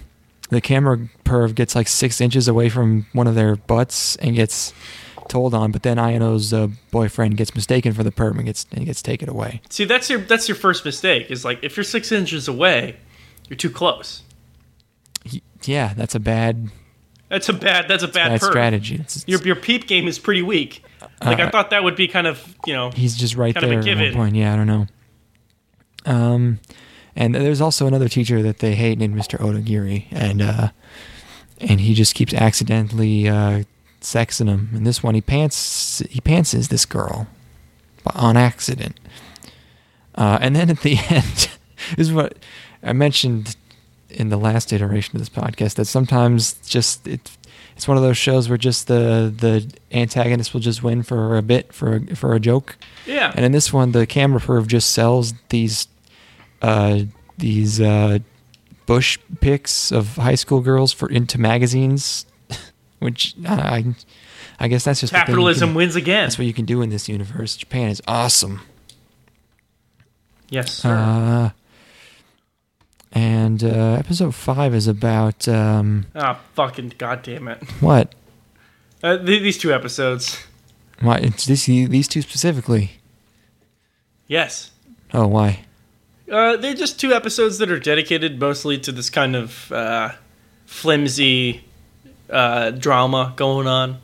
[0.50, 4.72] the camera perv gets like six inches away from one of their butts and gets
[5.28, 8.86] told on, but then Iono's uh, boyfriend gets mistaken for the perv and gets and
[8.86, 9.60] gets taken away.
[9.68, 12.96] see that's your that's your first mistake is like if you're six inches away
[13.48, 14.22] you're too close
[15.24, 16.70] He- yeah, that's a bad
[17.28, 18.48] that's a bad that's a bad, bad perv.
[18.50, 18.94] strategy.
[18.96, 20.82] It's, your your peep game is pretty weak
[21.22, 23.66] like I Uh, thought that would be kind of you know he's just right kind
[23.66, 24.36] of a there at one point.
[24.36, 24.86] Yeah, I don't know.
[26.06, 26.58] Um,
[27.18, 29.40] and there's also another teacher that they hate named Mr.
[29.40, 30.68] Odagiri, and uh,
[31.60, 33.64] and he just keeps accidentally uh,
[34.00, 34.70] sexing him.
[34.72, 37.26] And this one, he pants he pantses this girl
[38.14, 39.00] on accident.
[40.14, 41.50] Uh, and then at the end,
[41.96, 42.36] this is what
[42.84, 43.56] I mentioned
[44.08, 47.36] in the last iteration of this podcast that sometimes just it,
[47.76, 51.42] it's one of those shows where just the the antagonist will just win for a
[51.42, 52.76] bit for a, for a joke.
[53.06, 55.88] yeah And in this one, the camera perv just sells these
[56.62, 57.00] uh,
[57.36, 58.18] these uh,
[58.86, 62.26] bush pics of high school girls for into magazines,
[62.98, 63.94] which I
[64.60, 66.64] I guess that's just the thing you capitalism can- wins again That's what you can
[66.64, 67.56] do in this universe.
[67.56, 68.60] Japan is awesome.
[70.50, 70.94] yes sir.
[70.94, 71.50] Uh,
[73.12, 77.62] and uh, episode five is about um, Ah, fucking goddamn it!
[77.80, 78.14] what?
[79.02, 80.44] Uh, th- these two episodes.
[81.00, 81.16] Why?
[81.18, 82.92] It's this, these two specifically.
[84.26, 84.72] Yes,
[85.14, 85.60] Oh, why?
[86.30, 90.12] Uh, they're just two episodes that are dedicated mostly to this kind of uh,
[90.66, 91.64] flimsy
[92.30, 93.98] uh, drama going on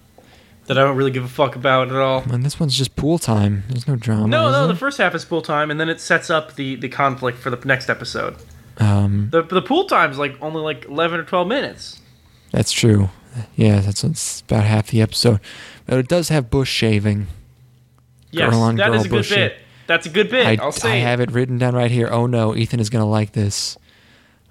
[0.67, 2.23] that I don't really give a fuck about at all.
[2.23, 3.65] And this one's just pool time.
[3.69, 4.29] There's no drama.
[4.29, 4.69] No, no, there?
[4.69, 7.51] the first half is pool time, and then it sets up the, the conflict for
[7.51, 8.37] the next episode.
[8.79, 12.01] um, The the pool time's like only like eleven or twelve minutes.
[12.51, 13.11] That's true.
[13.57, 15.41] Yeah, that's it's about half the episode.
[15.87, 17.27] But it does have bush shaving.
[18.31, 19.59] Yes, Girl on that girl is a good bit.
[19.87, 20.47] That's a good bit.
[20.47, 20.93] I, I'll say.
[20.93, 22.09] I have it written down right here.
[22.11, 23.77] Oh no, Ethan is gonna like this.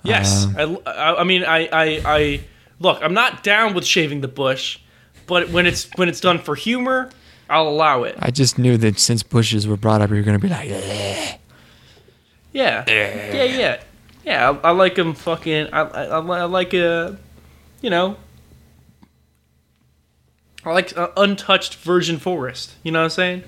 [0.04, 2.41] Yes, Um, I, I, I mean, I, I, I
[2.80, 3.00] look.
[3.02, 4.80] I'm not down with shaving the bush,
[5.28, 7.10] but when it's when it's done for humor,
[7.50, 8.15] I'll allow it.
[8.19, 11.38] I just knew that since bushes were brought up, you're gonna be like, "Eh."
[12.52, 13.82] Yeah, yeah, yeah,
[14.26, 14.50] yeah.
[14.63, 15.69] I, I like them fucking.
[15.74, 17.17] I, I, I like a,
[17.82, 18.17] you know,
[20.65, 22.76] I like a untouched virgin forest.
[22.84, 23.43] You know what I'm saying?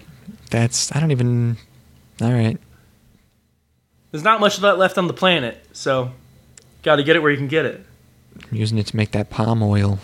[0.50, 1.58] that's I don't even.
[2.22, 2.58] All right,
[4.12, 6.12] There's not much of that left on the planet, so
[6.82, 7.86] got to get it where you can get it
[8.50, 10.00] I'm using it to make that palm oil.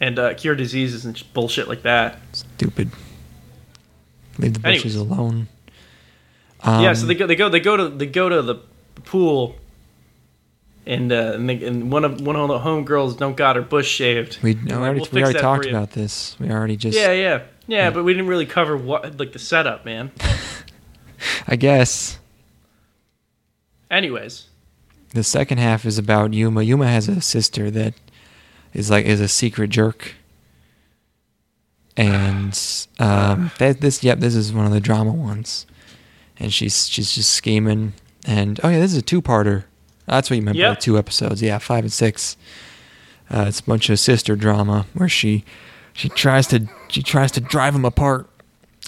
[0.00, 2.18] and uh, cure diseases and bullshit like that.
[2.32, 2.90] Stupid.
[4.38, 5.12] Leave the bushes Anyways.
[5.12, 5.48] alone.
[6.62, 8.56] Um, yeah, so they go, they go, they go to, they go to the
[9.04, 9.54] pool,
[10.86, 13.88] and uh, and, they, and one of one of the homegirls don't got her bush
[13.88, 14.38] shaved.
[14.42, 16.36] we, we already, we'll we already talked about this.
[16.40, 16.98] We already just.
[16.98, 20.10] Yeah, yeah, yeah, but we didn't really cover what like the setup, man.
[21.46, 22.18] I guess
[23.90, 24.46] Anyways,
[25.10, 26.62] the second half is about Yuma.
[26.62, 27.94] Yuma has a sister that
[28.72, 30.14] is like is a secret jerk,
[31.96, 32.58] and
[32.98, 35.66] um, that this yep this is one of the drama ones,
[36.38, 37.92] and she's she's just scheming.
[38.26, 39.64] And oh yeah, this is a two-parter.
[40.06, 41.40] That's what you meant by two episodes.
[41.42, 42.36] Yeah, five and six.
[43.30, 45.44] Uh, it's a bunch of sister drama where she
[45.92, 48.28] she tries to she tries to drive them apart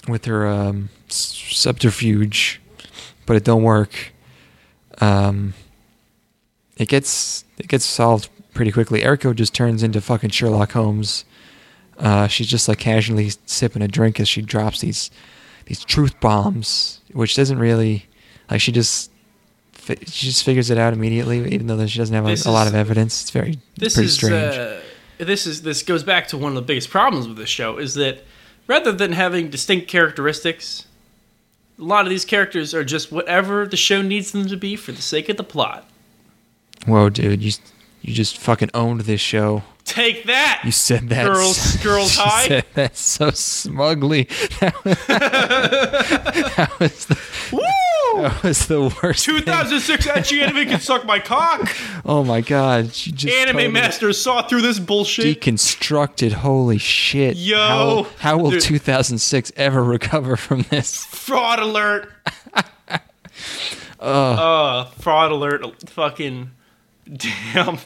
[0.07, 2.61] with her um, subterfuge,
[3.25, 4.13] but it don't work.
[4.99, 5.53] Um,
[6.77, 9.01] it gets it gets solved pretty quickly.
[9.01, 11.25] Eriko just turns into fucking Sherlock Holmes.
[11.97, 15.09] Uh, she's just like casually sipping a drink as she drops these
[15.65, 18.05] these truth bombs, which doesn't really
[18.49, 19.11] like she just
[20.05, 22.67] she just figures it out immediately, even though she doesn't have a, This a lot
[22.67, 23.21] of evidence.
[23.21, 24.55] It's very this pretty is strange.
[24.55, 24.79] uh,
[25.19, 27.93] this is this goes back to one of the biggest problems with this show is
[27.95, 28.23] that
[28.67, 30.86] rather than having distinct characteristics,
[31.79, 34.91] a lot of these characters are just whatever the show needs them to be for
[34.91, 35.87] the sake of the plot.
[36.85, 37.51] Whoa, dude, you
[38.01, 39.63] you just fucking owned this show.
[39.83, 41.25] Take that, You said that.
[41.25, 42.47] girls, so- girls high.
[42.47, 44.23] said that so smugly.
[46.57, 47.17] that was the,
[47.51, 47.61] Woo!
[48.21, 49.25] That was the worst.
[49.25, 51.69] 2006 ecchi anime can suck my cock.
[52.09, 55.41] Oh my god, she just Anime totally masters saw through this bullshit.
[55.41, 56.31] deconstructed.
[56.31, 57.35] Holy shit!
[57.35, 58.61] Yo, how, how will dude.
[58.61, 61.03] 2006 ever recover from this?
[61.05, 62.09] fraud alert.
[63.99, 65.89] uh, fraud alert.
[65.89, 66.51] Fucking
[67.11, 67.79] damn.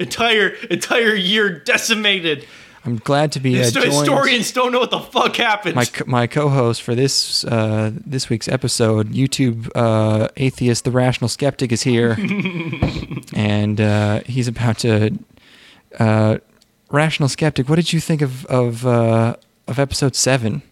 [0.00, 2.44] Entire entire year decimated.
[2.88, 3.84] I'm glad to be uh, joined.
[3.84, 5.74] Historians don't know what the fuck happened.
[5.76, 11.70] my my co-host for this uh, this week's episode, YouTube uh, atheist, the rational skeptic,
[11.70, 12.16] is here,
[13.34, 15.18] and uh, he's about to.
[15.98, 16.38] Uh,
[16.90, 20.62] rational skeptic, what did you think of of uh, of episode seven?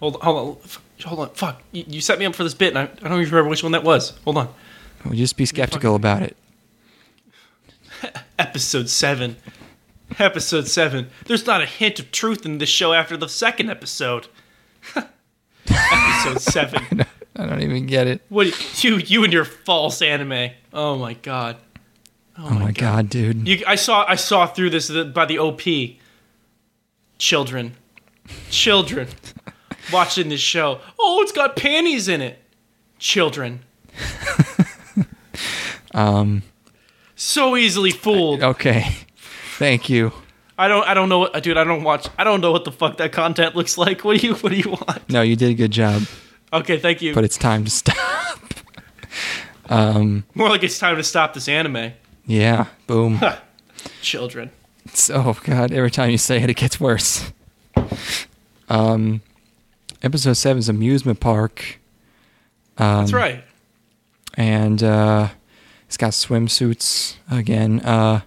[0.00, 0.70] hold on, hold on,
[1.06, 1.30] hold on.
[1.30, 3.48] Fuck, you, you set me up for this bit, and I, I don't even remember
[3.48, 4.10] which one that was.
[4.24, 4.54] Hold on.
[5.02, 6.36] Well, just be skeptical about it.
[8.38, 9.36] Episode seven.
[10.18, 11.08] Episode seven.
[11.26, 14.28] There's not a hint of truth in this show after the second episode.
[14.96, 17.04] episode seven.
[17.36, 18.22] I don't even get it.
[18.28, 20.50] What you you and your false anime?
[20.72, 21.56] Oh my god.
[22.36, 23.46] Oh, my god, dude!
[23.46, 25.60] You, I saw I saw through this by the OP.
[27.16, 27.74] Children,
[28.50, 29.08] children,
[29.92, 30.80] watching this show.
[30.98, 32.42] Oh, it's got panties in it.
[32.98, 33.60] Children.
[35.94, 36.42] um.
[37.14, 38.42] So easily fooled.
[38.42, 38.96] Okay.
[39.58, 40.12] Thank you.
[40.56, 41.56] I don't I don't know what dude.
[41.56, 42.06] I don't watch.
[42.18, 44.04] I don't know what the fuck that content looks like.
[44.04, 45.08] What do you What do you want?
[45.10, 46.02] No, you did a good job,
[46.52, 47.14] Okay, thank you.
[47.14, 47.96] but it's time to stop.
[49.68, 50.24] um.
[50.34, 51.92] More like it's time to stop this anime.
[52.26, 52.66] Yeah.
[52.86, 53.20] Boom.
[54.00, 54.50] Children.
[54.92, 57.32] So, oh god, every time you say it, it gets worse.
[58.68, 59.20] Um,
[60.02, 61.80] episode seven is amusement park.
[62.78, 63.44] Um, That's right.
[64.34, 65.28] And uh,
[65.86, 67.80] it's got swimsuits again.
[67.80, 68.20] Uh,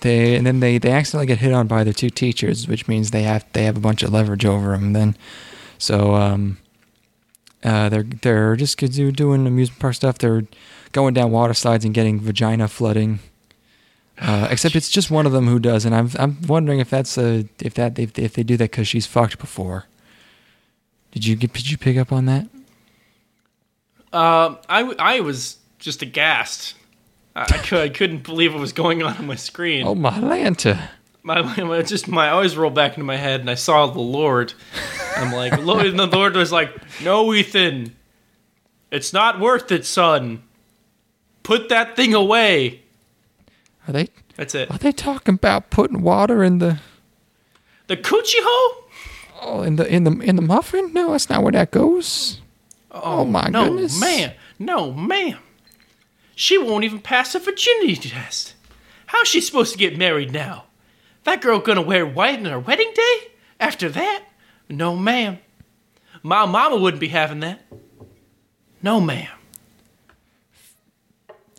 [0.00, 3.10] they and then they they accidentally get hit on by the two teachers, which means
[3.10, 4.92] they have they have a bunch of leverage over them.
[4.92, 5.16] Then,
[5.78, 6.58] so um,
[7.62, 10.18] uh, they're they're just do- doing amusement park stuff.
[10.18, 10.44] They're
[10.92, 13.20] going down water slides and getting vagina flooding.
[14.18, 17.18] Uh, except it's just one of them who does, and I'm I'm wondering if that's
[17.18, 19.86] a if that if, if they do that because she's fucked before.
[21.12, 22.48] Did you get did you pick up on that?
[24.12, 26.74] Um, I, w- I was just aghast.
[27.36, 29.86] I, I, I couldn't believe what was going on on my screen.
[29.86, 30.90] Oh my Lanta.
[31.22, 34.52] my, my just my eyes rolled back into my head and I saw the Lord.
[35.16, 36.70] I'm like, Lord, and the Lord was like,
[37.02, 37.94] "No, Ethan,
[38.90, 40.42] it's not worth it, son.
[41.42, 42.82] Put that thing away."
[43.86, 44.70] Are they That's it.
[44.70, 46.78] are they talking about putting water in the
[47.86, 48.80] The coochie hole?
[49.42, 50.92] oh in the in the in the muffin?
[50.92, 52.40] No, that's not where that goes.
[52.90, 53.52] Oh, oh my goodness.
[53.52, 54.00] no, goodness.
[54.00, 54.32] ma'am.
[54.58, 55.38] No, ma'am.
[56.34, 58.54] She won't even pass a virginity test.
[59.06, 60.64] How's she supposed to get married now?
[61.24, 63.16] That girl gonna wear white on her wedding day?
[63.60, 64.24] After that?
[64.68, 65.38] No, ma'am.
[66.22, 67.60] My mama wouldn't be having that.
[68.82, 69.28] No, ma'am.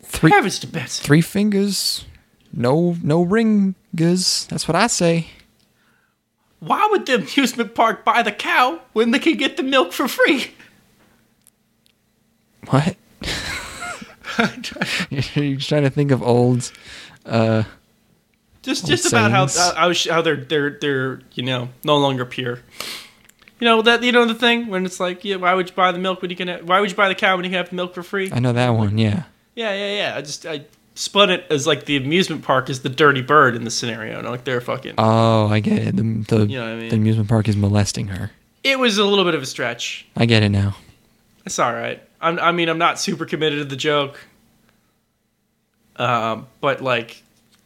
[0.02, 1.02] Three Heavens to Betsy.
[1.04, 2.04] three fingers,
[2.52, 4.46] no no ringers.
[4.46, 5.28] That's what I say.
[6.60, 10.08] Why would the amusement park buy the cow when they could get the milk for
[10.08, 10.52] free?
[12.68, 12.96] What?
[15.34, 16.70] You're trying to think of old.
[17.24, 17.64] Uh,
[18.62, 20.06] Just Old just about how sayings.
[20.06, 22.60] how, how they're they're they're you know no longer pure.
[23.60, 25.92] You know that you know the thing when it's like yeah why would you buy
[25.92, 27.58] the milk when you can have, why would you buy the cow when you can
[27.58, 28.30] have the milk for free?
[28.32, 28.98] I know that one.
[28.98, 29.24] Yeah.
[29.54, 30.16] Yeah yeah yeah.
[30.16, 30.62] I just I
[30.94, 34.18] spun it as like the amusement park is the dirty bird in the scenario.
[34.18, 34.94] And like they're fucking.
[34.98, 35.96] Oh, I get it.
[35.96, 36.88] The the, You know I mean?
[36.90, 38.30] the amusement park is molesting her.
[38.64, 40.06] it was a little bit of a stretch.
[40.16, 40.76] I get it now.
[41.46, 42.02] It's all right.
[42.20, 44.20] I'm, I mean I'm not super committed to the joke.
[45.96, 47.22] Um, but like,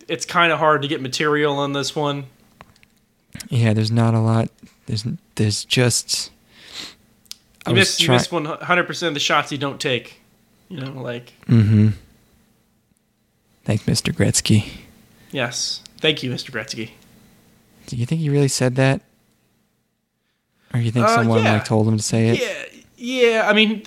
[0.08, 2.24] it's kind of hard to get material on this one.
[3.48, 4.48] Yeah, there's not a lot.
[4.86, 5.04] There's
[5.36, 6.30] there's just.
[7.66, 10.20] I You miss you miss one hundred percent of the shots you don't take.
[10.68, 11.88] You know, like Mm-hmm.
[13.64, 14.12] Thanks, Mr.
[14.14, 14.68] Gretzky.
[15.32, 16.50] yes, thank you, Mr.
[16.50, 16.90] Gretzky.
[17.86, 19.02] Do you think he really said that?
[20.72, 21.54] Or you think Uh, someone yeah.
[21.54, 22.40] like told him to say it?
[22.40, 22.80] Yeah,
[23.32, 23.48] yeah.
[23.48, 23.84] I mean,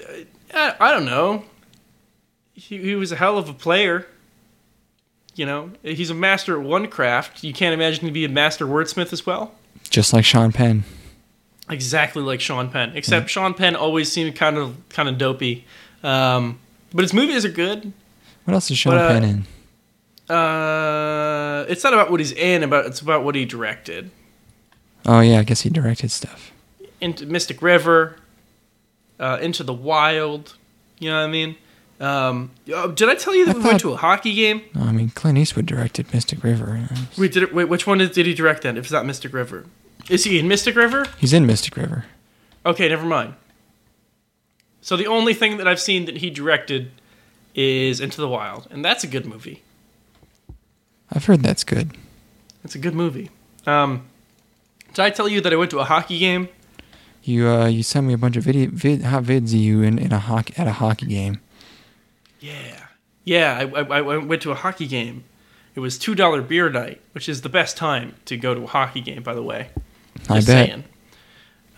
[0.54, 1.46] I, I don't know.
[2.54, 4.08] He, he was a hell of a player.
[5.36, 7.44] You know, he's a master at one craft.
[7.44, 9.56] You can't imagine he'd be a master wordsmith as well.
[9.90, 10.84] Just like Sean Penn.
[11.70, 15.66] Exactly like Sean Penn, except Sean Penn always seemed kind of kind of dopey.
[16.04, 16.60] Um,
[16.94, 17.94] but his movies are good.
[18.44, 19.24] What else is Sean But, uh, Penn
[20.30, 20.36] in?
[20.36, 24.12] Uh, it's not about what he's in, about it's about what he directed.
[25.06, 26.52] Oh yeah, I guess he directed stuff.
[27.02, 28.18] Into Mystic River,
[29.24, 30.56] uh, Into the Wild.
[31.00, 31.56] You know what I mean?
[32.00, 34.64] Um, uh, did I tell you that I we went to a hockey game?
[34.76, 36.90] No, I mean Clint Eastwood directed Mystic River.
[37.18, 38.78] Wait, did it, wait, which one did, did he direct then?
[38.78, 39.66] If it's not Mystic River,
[40.10, 41.08] is he in Mystic River?
[41.18, 42.06] He's in Mystic River.
[42.66, 43.36] Okay, never mind.
[44.82, 46.92] So the only thing that I've seen that he directed
[47.56, 49.64] is Into the Wild, and that's a good movie.
[51.12, 51.92] I've heard that's good.
[52.66, 53.30] It's a good movie.
[53.66, 54.08] Um,
[54.94, 56.50] did I tell you that I went to a hockey game?
[57.24, 59.98] You uh, you sent me a bunch of video vid, hot vids of you in,
[59.98, 61.40] in a hockey at a hockey game.
[62.40, 62.86] Yeah,
[63.24, 63.70] yeah.
[63.74, 65.24] I, I, I went to a hockey game.
[65.76, 68.68] It was two dollar beer night, which is the best time to go to a
[68.68, 69.70] hockey game, by the way.
[70.30, 70.46] I bet.
[70.46, 70.84] saying.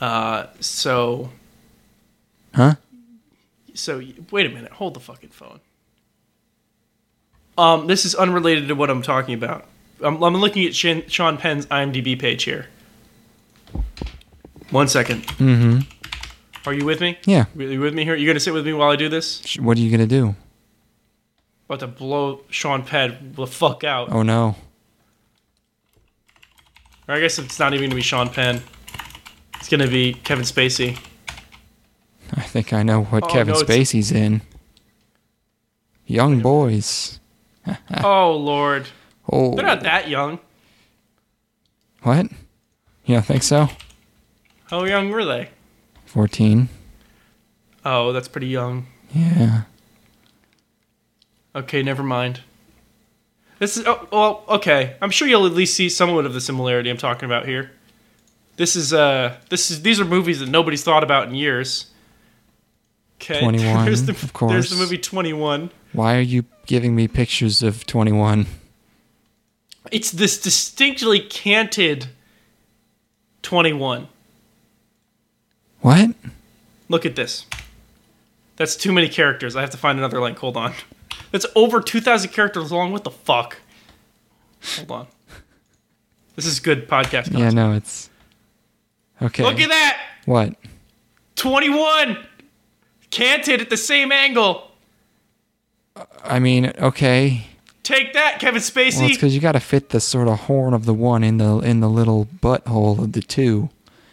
[0.02, 1.30] Uh, so
[2.54, 2.76] Huh?
[3.74, 4.72] so wait a minute.
[4.74, 5.60] Hold the fucking phone.
[7.58, 9.66] Um, this is unrelated to what I'm talking about.
[10.02, 12.68] I'm, I'm looking at Sean Penn's IMDb page here.
[14.72, 15.24] One second.
[15.28, 15.80] Mm-hmm.
[16.68, 17.18] Are you with me?
[17.26, 17.46] Yeah.
[17.58, 18.16] Are you with me here?
[18.16, 19.56] You gonna sit with me while I do this?
[19.60, 20.36] What are you gonna do?
[21.68, 24.12] About to blow Sean Penn the fuck out.
[24.12, 24.56] Oh no.
[27.08, 28.62] Or I guess it's not even gonna be Sean Penn.
[29.60, 30.98] It's gonna be Kevin Spacey.
[32.34, 34.42] I think I know what Oh, Kevin no, Spacey's in.
[36.08, 37.20] Young boys.
[38.04, 38.88] Oh lord,
[39.32, 39.56] Oh.
[39.56, 40.38] they're not that young.
[42.04, 42.28] What?
[43.06, 43.70] You don't think so?
[44.70, 45.50] How young were they?
[46.06, 46.70] Fourteen.
[47.84, 48.88] Oh, that's pretty young.
[49.14, 49.64] Yeah.
[51.56, 52.42] Okay, never mind.
[53.60, 54.96] This is oh well, okay.
[55.02, 57.72] I'm sure you'll at least see somewhat of the similarity I'm talking about here.
[58.58, 61.92] This is uh this is these are movies that nobody's thought about in years.
[63.22, 63.40] Okay.
[63.42, 65.72] 21, there's the, of There's the movie 21.
[65.94, 68.48] Why are you giving me pictures of twenty one?
[69.92, 72.08] It's this distinctly canted
[73.44, 74.08] 21.
[75.86, 76.16] What?
[76.90, 77.46] Look at this.
[78.56, 79.56] That's too many characters.
[79.56, 80.40] I have to find another link.
[80.40, 80.74] Hold on.
[81.32, 82.92] That's over 2,000 characters long.
[82.92, 83.58] What the fuck?
[84.78, 85.08] Hold on.
[86.36, 87.38] This is good podcast content.
[87.38, 88.10] Yeah, no, it's
[89.22, 89.44] okay.
[89.44, 90.02] Look at that!
[90.26, 90.56] What?
[91.36, 92.18] 21!
[93.12, 94.72] Canted at the same angle.
[95.96, 97.46] Uh, I mean, okay.
[97.84, 98.98] Take that, Kevin Spacey.
[98.98, 101.38] Well, it's because you got to fit the sort of horn of the one in
[101.38, 103.70] the in the little butthole of the two,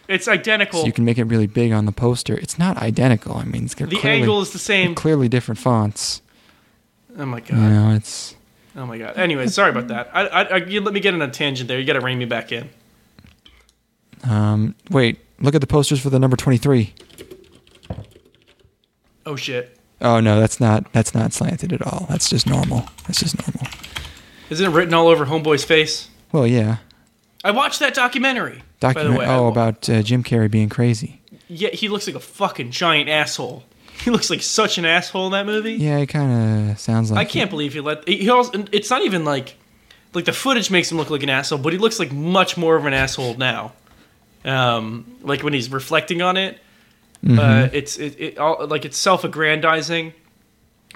[0.08, 0.80] it's identical.
[0.80, 2.36] so you can make it really big on the poster.
[2.36, 3.36] It's not identical.
[3.36, 4.94] I mean, it's the clearly, angle is the same.
[4.94, 6.22] clearly different fonts.
[7.18, 7.56] Oh my You god.
[7.58, 8.34] know, it's
[8.74, 9.16] Oh my god.
[9.18, 10.10] Anyway, sorry about that.
[10.14, 11.78] I, I, I, you let me get on a tangent there.
[11.78, 12.70] You got to rein me back in.
[14.24, 14.74] um.
[14.90, 16.94] Wait, look at the posters for the number twenty three.
[19.26, 19.78] Oh shit.
[20.00, 22.06] Oh no, that's not that's not slanted at all.
[22.08, 22.84] That's just normal.
[23.06, 23.70] That's just normal.
[24.50, 26.08] Isn't it written all over Homeboy's face?
[26.32, 26.78] Well, yeah.
[27.44, 28.62] I watched that documentary.
[28.82, 29.18] By the Document.
[29.20, 29.26] way.
[29.26, 31.20] oh, about uh, Jim Carrey being crazy.
[31.48, 33.64] Yeah, he looks like a fucking giant asshole.
[34.04, 35.74] He looks like such an asshole in that movie.
[35.74, 37.20] Yeah, it kind of sounds like.
[37.26, 38.08] I can't believe he let.
[38.08, 39.56] He also, it's not even like,
[40.14, 42.74] like the footage makes him look like an asshole, but he looks like much more
[42.76, 43.72] of an asshole now.
[44.44, 46.58] Um, like when he's reflecting on it,
[47.24, 47.38] Mm-hmm.
[47.38, 50.12] uh, it's it, it all like it's self-aggrandizing,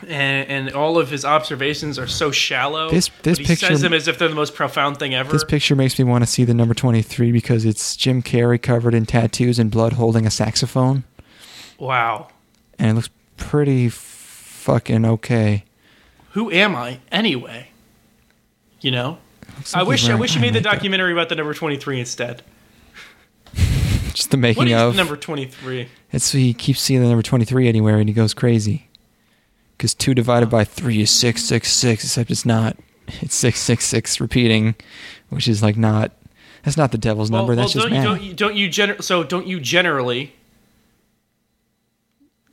[0.07, 2.91] and and all of his observations are so shallow.
[2.91, 5.33] This- this he picture- says them as if they're the most profound thing ever.
[5.33, 8.95] This picture makes me want to see the number 23 because it's Jim Carrey covered
[8.95, 11.05] in tattoos and blood holding a saxophone.
[11.79, 12.29] wow,
[12.79, 15.65] And it looks pretty fucking okay.
[16.31, 17.69] who am I anyway?
[18.81, 19.19] You know.
[19.75, 22.43] I wish I wish you made the documentary about the number twenty three instead.
[24.13, 24.93] Just the making is of.
[24.95, 25.89] the number twenty three?
[26.13, 28.89] It's he keeps seeing the number 23 anywhere and he goes crazy.
[29.77, 32.77] Because 2 divided by 3 is 666, except it's not.
[33.21, 34.75] It's 666 repeating,
[35.29, 36.12] which is like not.
[36.65, 39.23] That's not the devil's number, that's just don't you, don't you don't you gener- so
[39.23, 40.33] don't you generally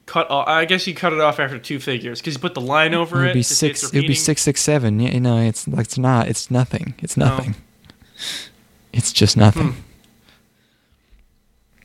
[0.05, 0.47] cut off?
[0.47, 3.17] I guess you cut it off after two figures because you put the line over
[3.21, 3.27] it it.
[3.29, 3.83] would be six.
[3.85, 4.99] It would be six six seven.
[4.99, 6.27] Yeah, you know, it's like it's not.
[6.27, 6.93] It's nothing.
[6.99, 7.25] It's No.
[7.29, 7.55] nothing.
[8.91, 9.71] It's just nothing.
[9.71, 9.79] Hmm.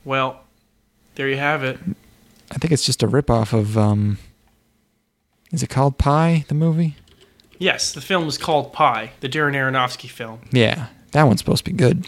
[0.05, 0.41] Well,
[1.14, 1.78] there you have it.
[2.51, 3.78] I think it's just a ripoff of.
[3.78, 4.18] um
[5.53, 6.44] Is it called Pi?
[6.49, 6.96] The movie?
[7.59, 10.40] Yes, the film is called Pi, the Darren Aronofsky film.
[10.53, 12.07] Yeah, that one's supposed to be good.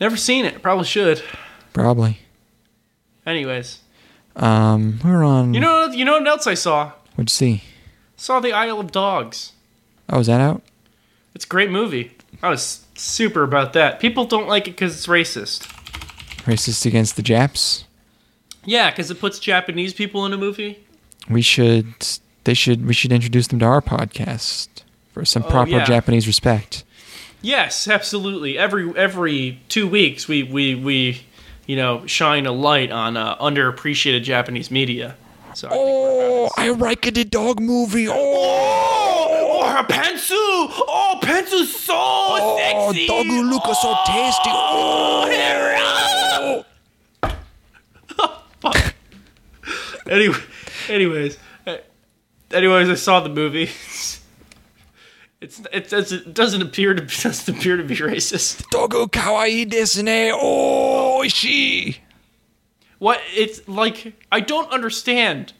[0.00, 0.62] Never seen it.
[0.62, 1.22] Probably should.
[1.72, 2.18] Probably.
[3.26, 3.80] Anyways,
[4.36, 5.52] Um, we're on.
[5.52, 6.92] you know you know what else I saw?
[7.14, 7.62] What'd you see?
[8.16, 9.52] Saw the Isle of Dogs.
[10.08, 10.62] Oh, is that out?
[11.34, 12.12] It's a great movie.
[12.42, 14.00] I was super about that.
[14.00, 15.66] People don't like it because it's racist.
[16.44, 17.84] Racist against the Japs.
[18.64, 20.84] Yeah, because it puts Japanese people in a movie.
[21.30, 21.94] We should.
[22.44, 22.86] They should.
[22.86, 24.68] We should introduce them to our podcast.
[25.12, 25.84] for some proper yeah.
[25.84, 26.84] Japanese respect.
[27.42, 28.58] Yes, absolutely.
[28.58, 31.22] Every every two weeks, we we we,
[31.66, 35.16] you know, shine a light on uh, underappreciated Japanese media.
[35.54, 38.06] So I we're I like the dog movie.
[38.08, 40.36] Oh, Oh, oh, her pencil!
[40.38, 43.08] Oh, pencil's so sexy!
[43.08, 44.50] Luca so tasty.
[44.50, 45.24] Oh,
[50.08, 50.38] Anyway,
[50.90, 51.76] anyways, uh,
[52.52, 53.70] anyways, I saw the movie.
[55.40, 58.64] It's it doesn't it doesn't appear to doesn't appear to be racist.
[58.72, 60.32] Dogu kawaii desu ne.
[60.34, 61.98] Oh, she.
[62.98, 64.14] What it's like?
[64.32, 65.52] I don't understand.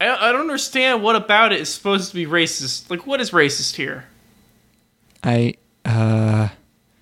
[0.00, 2.90] I, I don't understand what about it is supposed to be racist.
[2.90, 4.06] Like, what is racist here?
[5.22, 5.54] I
[5.84, 6.48] uh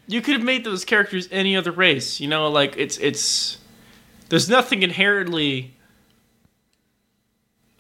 [0.07, 2.21] You could have made those characters any other race.
[2.21, 3.59] You know, like it's it's.
[4.29, 5.74] There's nothing inherently.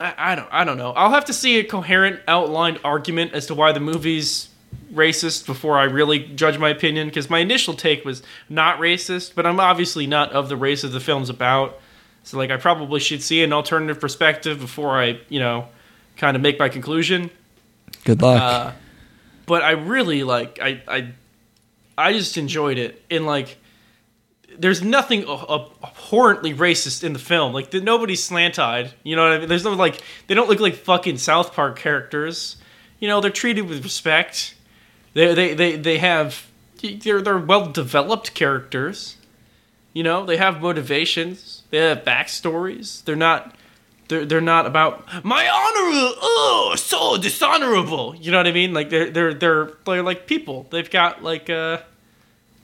[0.01, 0.93] I, I don't I don't know.
[0.93, 4.49] I'll have to see a coherent outlined argument as to why the movie's
[4.93, 7.09] racist before I really judge my opinion.
[7.09, 10.93] Because my initial take was not racist, but I'm obviously not of the race of
[10.93, 11.81] the film's about.
[12.23, 15.69] So like, I probably should see an alternative perspective before I you know,
[16.17, 17.31] kind of make my conclusion.
[18.05, 18.41] good luck.
[18.41, 18.73] Uh,
[19.47, 21.09] but I really like I I
[21.97, 23.59] I just enjoyed it and like
[24.59, 27.53] there's nothing abhorrently racist in the film.
[27.53, 28.93] Like the, nobody's slant-eyed.
[29.03, 29.49] You know what I mean?
[29.49, 32.57] There's no like they don't look like fucking South Park characters.
[33.01, 34.55] You know they're treated with respect.
[35.15, 36.47] They they they they have
[36.81, 39.17] they're they're well developed characters.
[39.93, 41.63] You know they have motivations.
[41.71, 43.05] They have backstories.
[43.05, 43.57] They're not.
[44.09, 46.15] They're, they're not about my honor.
[46.21, 48.15] Oh, so dishonorable.
[48.15, 48.75] You know what I mean?
[48.75, 50.67] Like they're they're they're they're like people.
[50.71, 51.79] They've got like uh,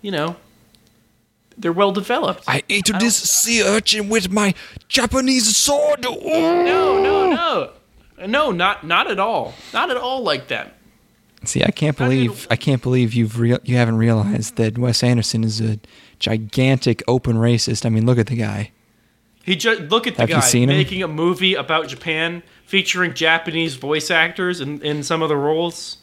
[0.03, 0.36] you know,
[1.61, 2.45] they're well developed.
[2.47, 4.55] I ate this sea urchin with my
[4.89, 6.05] Japanese sword.
[6.07, 6.17] Oh.
[6.65, 9.55] no, no, no, no, not not at all.
[9.73, 10.77] Not at all like that.
[11.45, 15.43] See, I can't believe I can't believe you've real you haven't realized that Wes Anderson
[15.45, 15.79] is a
[16.19, 17.87] gigantic open racist.
[17.87, 18.73] I mean, look at the guy.
[19.43, 20.77] He just look at the Have you guy seen him?
[20.77, 25.97] making a movie about Japan featuring Japanese voice actors in, in some of the roles.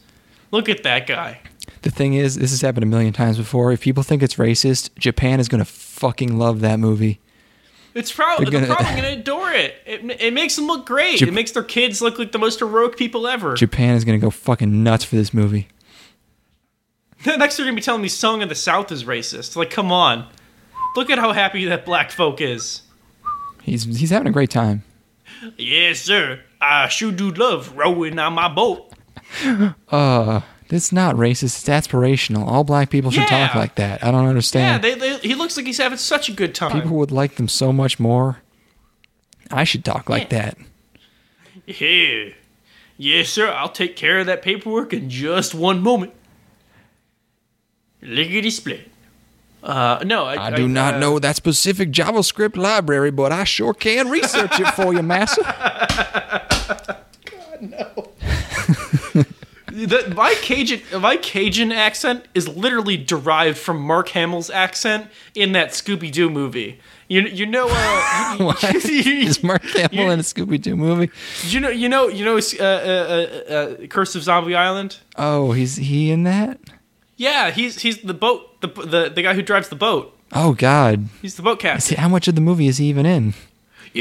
[0.50, 1.40] Look at that guy.
[1.82, 3.72] The thing is, this has happened a million times before.
[3.72, 7.20] If people think it's racist, Japan is going to fucking love that movie.
[7.94, 9.74] It's probably They're they're, gonna- probably gonna adore it.
[9.86, 11.18] It it makes them look great.
[11.20, 13.54] Jap- it makes their kids look like the most heroic people ever.
[13.54, 15.68] Japan is going to go fucking nuts for this movie.
[17.26, 19.56] Next, they're gonna be telling me "Song of the South" is racist.
[19.56, 20.28] Like, come on,
[20.94, 22.82] look at how happy that black folk is.
[23.62, 24.84] He's he's having a great time.
[25.56, 26.40] Yes, sir.
[26.60, 28.92] I sure do love rowing on my boat.
[29.90, 30.40] Uh,
[30.70, 31.44] it's not racist.
[31.44, 32.46] It's aspirational.
[32.46, 34.02] All black people should talk like that.
[34.04, 34.84] I don't Yeah, understand.
[34.84, 36.72] they, they, he looks like he's having such a good time.
[36.82, 38.38] people would like them so much more.
[39.50, 40.58] I should talk like that.
[41.66, 42.30] Yeah.
[42.96, 43.48] Yes, sir.
[43.50, 46.12] I'll take care of that paperwork in just one moment.
[48.02, 48.90] Lickety split.
[49.62, 53.74] Uh, no, I, I do not uh, know that specific JavaScript library, but I sure
[53.74, 56.96] can research it for you, massa.
[59.86, 65.06] The, my Cajun, my Cajun accent is literally derived from Mark Hamill's accent
[65.36, 66.80] in that Scooby Doo movie.
[67.06, 68.62] You, you know, uh, What?
[68.84, 71.10] Is Mark Hamill You- in a Scooby Doo movie?
[71.44, 72.64] you know, you know, you know, uh, uh,
[73.48, 74.98] uh, uh, Curse of Zombie Island.
[75.16, 76.58] Oh, he's he in that?
[77.16, 80.14] Yeah, he's he's the boat, the the the guy who drives the boat.
[80.32, 81.08] Oh God!
[81.22, 81.96] He's the boat See, captain.
[81.96, 83.34] how much of the movie is he even in?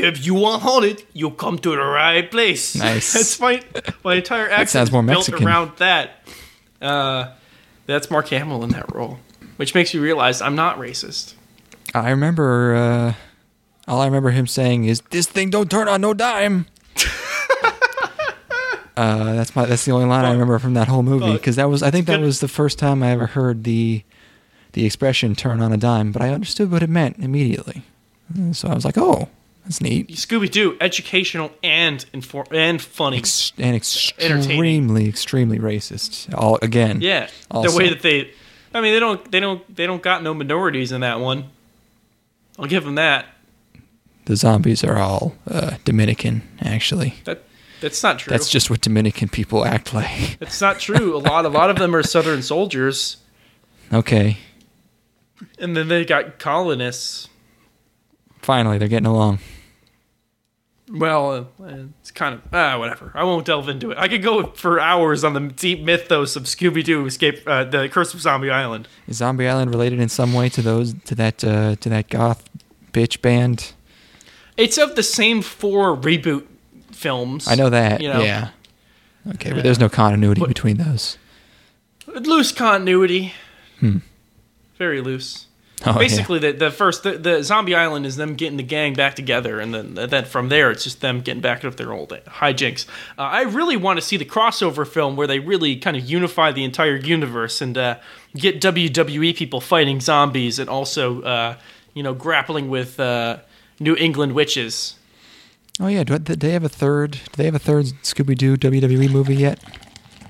[0.03, 2.75] If you want haunted, you'll come to the right place.
[2.75, 3.13] Nice.
[3.13, 3.61] that's my
[4.03, 4.69] my entire accent.
[4.69, 6.27] sounds more built around that.
[6.81, 7.31] Uh,
[7.85, 9.19] that's Mark Hamill in that role,
[9.55, 11.33] which makes you realize I'm not racist.
[11.93, 12.75] I remember.
[12.75, 13.13] Uh,
[13.87, 16.67] all I remember him saying is, "This thing don't turn on no dime."
[18.97, 19.65] uh, that's my.
[19.65, 21.81] That's the only line I remember from that whole movie because that was.
[21.81, 24.03] I think that was the first time I ever heard the
[24.73, 27.83] the expression "turn on a dime," but I understood what it meant immediately.
[28.51, 29.29] So I was like, "Oh,
[29.67, 33.17] that's neat." Scooby Doo, educational and inform and funny.
[33.17, 36.33] Ex- and extremely, extremely racist.
[36.33, 37.01] All again.
[37.01, 37.69] yeah, Also.
[37.71, 38.31] the way that they.
[38.73, 41.49] I mean, they don't they don't they don't got no minorities in that one.
[42.59, 43.25] I'll give them that.
[44.25, 47.15] The zombies are all uh, Dominican, actually.
[47.25, 47.43] That
[47.79, 48.31] that's not true.
[48.31, 50.37] That's just what Dominican people act like.
[50.41, 51.15] It's not true.
[51.15, 53.17] A lot, a lot of them are Southern soldiers,
[53.93, 54.37] Okay,
[55.59, 57.29] and then they got colonists.
[58.41, 59.39] finally they're getting along.
[60.89, 63.11] Well, uh, it's kind of ah, whatever.
[63.13, 63.97] I won't delve into it.
[63.97, 67.89] I could go for hours on the deep mythos of Scooby Doo Escape, uh, the
[67.89, 68.87] Curse of Zombie Island.
[69.07, 72.49] Is Zombie Island related in some way to those to that uh, to that goth
[72.93, 73.73] bitch band?
[74.55, 76.45] It's of the same four reboot
[76.91, 77.47] films.
[77.47, 77.99] I know that.
[78.01, 78.49] You know, Yeah.
[79.33, 81.17] Okay, but there's no continuity But- between those.
[82.07, 83.33] loose continuity.
[83.81, 83.97] Hmm.
[84.77, 85.47] Very loose.
[85.85, 85.97] Oh, yeah.
[85.99, 89.59] Basically, the, the first the, the zombie island is them getting the gang back together,
[89.59, 92.87] and then then from there it's just them getting back up their old hijinks.
[93.15, 96.51] Uh, I really want to see the crossover film where they really kind of unify
[96.51, 97.97] the entire universe and uh,
[98.35, 101.57] get WWE people fighting zombies and also uh,
[101.93, 103.37] you know grappling with uh,
[103.79, 104.95] New England witches.
[105.79, 107.11] Oh yeah, do, do they have a third?
[107.11, 109.59] Do they have a third Scooby Doo WWE movie yet?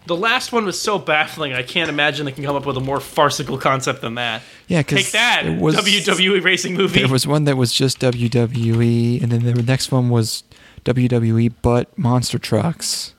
[0.07, 1.53] The last one was so baffling.
[1.53, 4.41] I can't imagine they can come up with a more farcical concept than that.
[4.67, 7.01] Yeah, because Take that, it was, WWE racing movie.
[7.01, 10.43] There was one that was just WWE, and then the next one was
[10.85, 13.13] WWE but monster trucks.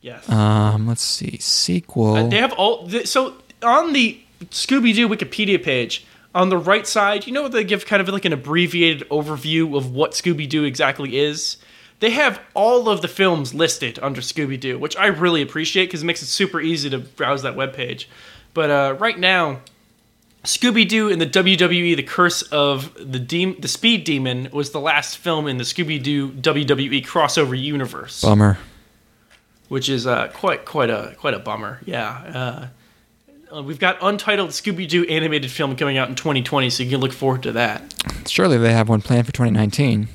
[0.00, 0.28] yes.
[0.28, 2.14] Um, let's see, sequel.
[2.16, 2.88] Uh, they have all.
[2.88, 7.64] th- So on the Scooby Doo Wikipedia page, on the right side, you know they
[7.64, 11.56] give kind of like an abbreviated overview of what Scooby Doo exactly is.
[12.00, 16.02] They have all of the films listed under Scooby Doo, which I really appreciate because
[16.02, 18.06] it makes it super easy to browse that webpage.
[18.54, 19.60] But uh, right now,
[20.44, 24.80] Scooby Doo and the WWE: The Curse of the Dem- the Speed Demon was the
[24.80, 28.56] last film in the Scooby Doo WWE crossover universe Bummer.
[29.68, 31.80] which is uh, quite quite a quite a bummer.
[31.84, 32.70] Yeah,
[33.52, 36.88] uh, uh, we've got untitled Scooby Doo animated film coming out in 2020, so you
[36.90, 37.94] can look forward to that.
[38.26, 40.08] Surely they have one planned for 2019.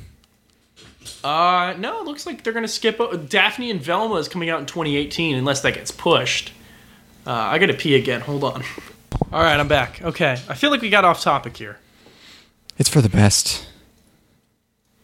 [1.25, 2.99] Uh, no, it looks like they're gonna skip.
[2.99, 6.51] o- Daphne and Velma is coming out in 2018, unless that gets pushed.
[7.25, 8.21] Uh, I gotta pee again.
[8.21, 8.63] Hold on.
[9.33, 10.03] All right, I'm back.
[10.03, 11.79] Okay, I feel like we got off topic here.
[12.77, 13.65] It's for the best.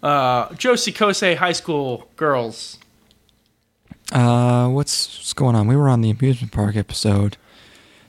[0.04, 2.78] Uh, Joshikousei High School girls.
[4.12, 5.66] Uh, what's, what's going on?
[5.68, 7.38] We were on the amusement park episode.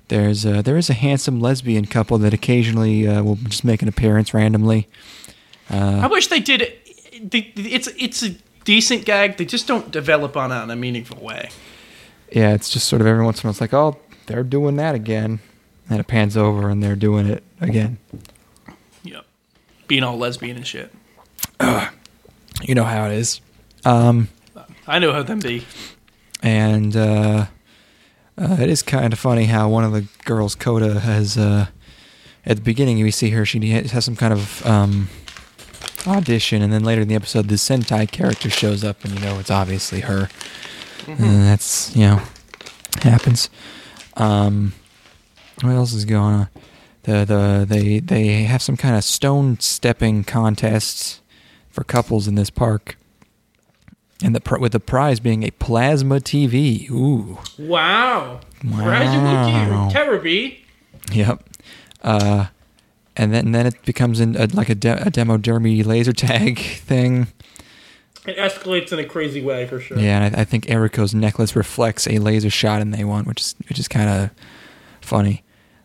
[0.08, 3.88] There's a, there is a handsome lesbian couple that occasionally uh, will just make an
[3.88, 4.88] appearance randomly.
[5.70, 6.70] I wish they did.
[7.22, 9.36] They- It's it's a decent gag.
[9.36, 11.50] They just don't develop on it in a meaningful way.
[12.30, 14.76] Yeah, it's just sort of every once in a while it's like, oh, they're doing
[14.76, 15.40] that again.
[15.90, 17.98] And it pans over and they're doing it again.
[19.04, 19.24] Yep,
[19.88, 20.92] being all lesbian and shit.
[22.62, 23.40] You know how it is.
[23.84, 24.28] Um,
[24.86, 25.64] I know how them be.
[26.42, 27.46] and uh,
[28.38, 31.66] uh, it is kind of funny how one of the girls, Koda, has uh,
[32.46, 33.44] at the beginning we see her.
[33.44, 35.08] She has some kind of um,
[36.06, 39.38] audition, and then later in the episode, the Sentai character shows up, and you know
[39.38, 40.28] it's obviously her.
[41.06, 42.22] And that's you know
[43.02, 43.50] happens.
[44.16, 44.74] Um,
[45.62, 46.48] what else is going on?
[47.02, 51.20] The the they they have some kind of stone stepping contests
[51.70, 52.96] for couples in this park.
[54.24, 56.88] And the with the prize being a plasma TV.
[56.90, 57.38] Ooh.
[57.58, 58.40] Wow.
[58.64, 59.90] Wow.
[59.92, 60.58] Terebi.
[61.12, 61.42] Yep.
[62.02, 62.46] Uh,
[63.16, 66.12] and then and then it becomes in a, like a, de- a demo dermy laser
[66.12, 67.28] tag thing.
[68.26, 69.98] It escalates in a crazy way for sure.
[69.98, 73.40] Yeah, and I, I think Eriko's necklace reflects a laser shot, and they won, which
[73.40, 74.30] is which is kind of
[75.00, 75.42] funny.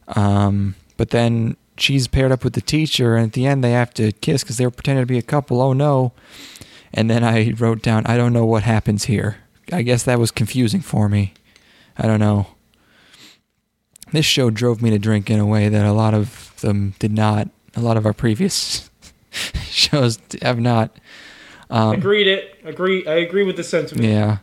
[0.10, 3.94] Um, but then she's paired up with the teacher, and at the end they have
[3.96, 5.62] to kiss because they were pretending to be a couple.
[5.62, 6.14] Oh no!
[6.94, 9.38] And then I wrote down, I don't know what happens here.
[9.72, 11.34] I guess that was confusing for me.
[11.98, 12.48] I don't know.
[14.12, 17.12] This show drove me to drink in a way that a lot of them did
[17.12, 17.50] not.
[17.76, 18.90] A lot of our previous
[19.70, 20.98] shows have not.
[21.70, 22.28] Um, Agreed.
[22.28, 22.60] It.
[22.64, 23.06] Agree.
[23.06, 24.08] I agree with the sentiment.
[24.08, 24.38] yeah.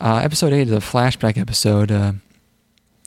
[0.00, 1.90] Uh, episode 8 is a flashback episode.
[1.90, 2.12] Uh,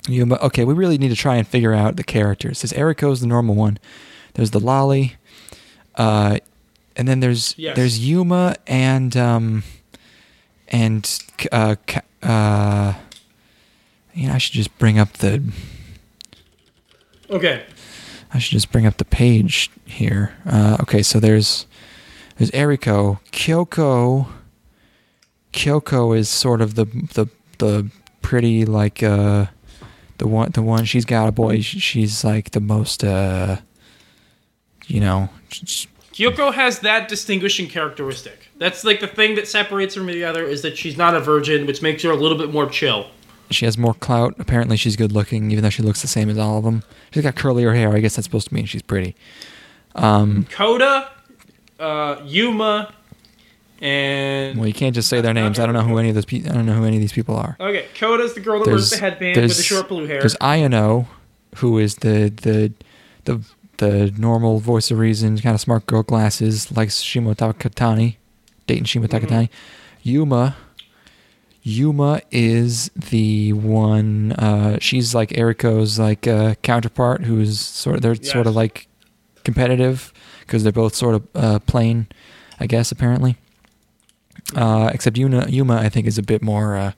[0.10, 2.62] you, okay, we really need to try and figure out the characters.
[2.62, 3.78] There's Eriko's the normal one.
[4.34, 5.16] There's the Lolly.
[5.96, 6.40] Uh,
[6.98, 7.76] and then there's Yes.
[7.78, 9.64] there's Yuma and um
[10.68, 11.20] and
[11.52, 11.76] uh,
[12.24, 12.94] uh
[14.14, 15.42] you know, I should just bring up the
[17.32, 17.64] Okay.
[18.34, 20.36] I should just bring up the page here.
[20.46, 21.66] Uh, okay, so there's
[22.38, 24.28] there's Eriko, Kyoko.
[25.54, 27.28] Kyoko is sort of the the
[27.58, 27.90] the
[28.22, 29.48] pretty like uh
[30.18, 31.62] the one the one she's got a boy.
[31.62, 33.58] She's like the most uh
[34.88, 38.50] you know Kyoko has that distinguishing characteristic.
[38.58, 41.20] That's like the thing that separates her from the other is that she's not a
[41.20, 43.08] virgin, which makes her a little bit more chill.
[43.52, 44.36] She has more clout.
[44.40, 46.84] Apparently, she's good looking, even though she looks the same as all of them.
[47.12, 47.94] She's got curlier hair.
[47.94, 49.16] I guess that's supposed to mean she's pretty.
[49.96, 51.12] Um, Koda,
[51.80, 52.94] uh, Yuma,
[53.82, 55.60] and well, you can't just say their names.
[55.60, 56.26] I don't know who any of those.
[56.26, 57.58] Pe- I don't know who any of these people are.
[57.60, 60.20] okay, Koda's the girl that wears the headband with the short blue hair.
[60.20, 61.08] There's Ayano,
[61.58, 62.72] who is the the
[63.26, 63.42] the
[63.78, 68.18] the normal voice of reason, kind of smart girl, glasses, likes Shimo Takatani,
[68.68, 69.26] dating Shimo Mm-hmm.
[69.34, 69.50] Takatani.
[70.04, 70.56] Yuma.
[71.64, 74.32] Yuma is the one.
[74.34, 78.88] Uh, she's like Eriko's like uh, counterpart, who's sort of they're sort of like
[79.44, 82.08] competitive because they're both sort of uh, plain,
[82.60, 82.92] I guess.
[82.92, 83.36] Apparently,
[84.56, 86.92] uh, except Yuma, Yuma, I think, is a bit more uh,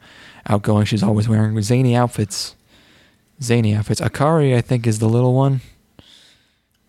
[0.48, 0.86] outgoing.
[0.86, 2.56] She's always wearing zany outfits
[3.42, 4.00] zany outfits.
[4.00, 5.60] Akari, I think, is the little one.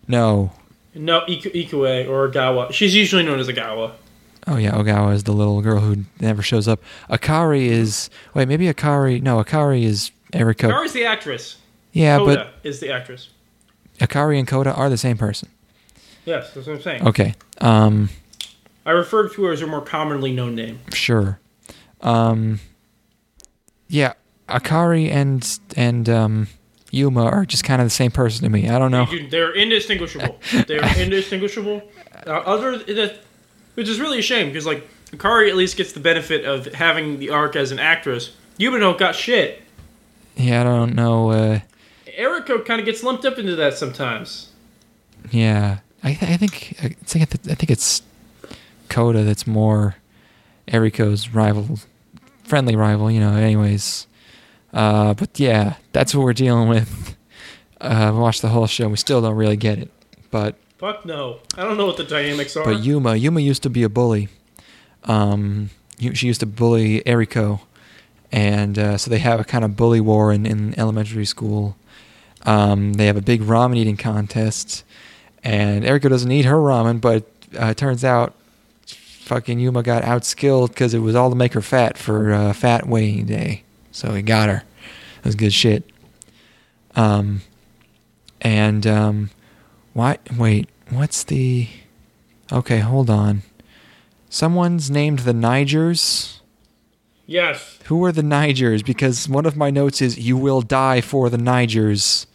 [0.07, 0.51] No.
[0.93, 2.71] No, Iku- Ikue Ogawa.
[2.71, 3.91] She's usually known as Ogawa.
[4.47, 6.81] Oh yeah, Ogawa is the little girl who never shows up.
[7.09, 9.21] Akari is wait, maybe Akari.
[9.21, 10.69] No, Akari is Eriko.
[10.69, 11.57] Gawa's the actress.
[11.93, 13.29] yeah, Koda is the actress.
[13.99, 15.49] Akari and Koda are the same person.
[16.25, 17.07] Yes, that's what I'm saying.
[17.07, 17.35] Okay.
[17.61, 18.09] Um.
[18.85, 20.79] I refer to her as her more commonly known name.
[20.93, 21.39] Sure.
[22.01, 22.59] Um,
[23.87, 24.13] yeah,
[24.47, 26.47] Akari and and um,
[26.91, 28.69] Yuma are just kind of the same person to me.
[28.69, 29.07] I don't know.
[29.29, 30.39] They're indistinguishable.
[30.67, 31.81] They're indistinguishable.
[32.27, 33.19] Uh, other that,
[33.75, 37.19] which is really a shame because like Akari at least gets the benefit of having
[37.19, 38.35] the arc as an actress.
[38.59, 39.61] Yumino got shit.
[40.35, 41.29] Yeah, I don't know.
[41.31, 41.59] Uh,
[42.17, 44.49] Eriko kind of gets lumped up into that sometimes.
[45.31, 48.01] yeah, I, th- I think I think I think it's
[48.89, 49.95] Koda that's more
[50.67, 51.79] Eriko's rival,
[52.43, 53.09] friendly rival.
[53.11, 53.33] You know.
[53.35, 54.07] Anyways,
[54.73, 57.15] uh, but yeah, that's what we're dealing with.
[57.81, 58.87] Uh, we watched the whole show.
[58.87, 59.91] We still don't really get it,
[60.31, 61.39] but Fuck no.
[61.55, 62.65] I don't know what the dynamics are.
[62.65, 64.27] But Yuma, Yuma used to be a bully.
[65.05, 65.69] Um,
[65.99, 67.61] she used to bully Eriko,
[68.31, 71.77] and uh, so they have a kind of bully war in, in elementary school.
[72.45, 74.83] Um, they have a big ramen eating contest,
[75.43, 77.23] and Eriko doesn't eat her ramen, but
[77.59, 78.33] uh, it turns out
[78.85, 82.87] fucking Yuma got outskilled because it was all to make her fat for uh, fat
[82.87, 83.63] weighing day.
[83.91, 84.63] So he got her.
[85.21, 85.89] That was good shit.
[86.95, 87.41] Um,
[88.41, 89.29] and um,
[89.95, 90.17] why?
[90.37, 91.67] Wait, what's the?
[92.51, 93.41] Okay, hold on.
[94.29, 96.39] Someone's named the Nigers.
[97.25, 97.79] yes.
[97.85, 98.83] Who are the Nigers?
[98.85, 102.25] Because one of my notes is "You will die for the Nigers."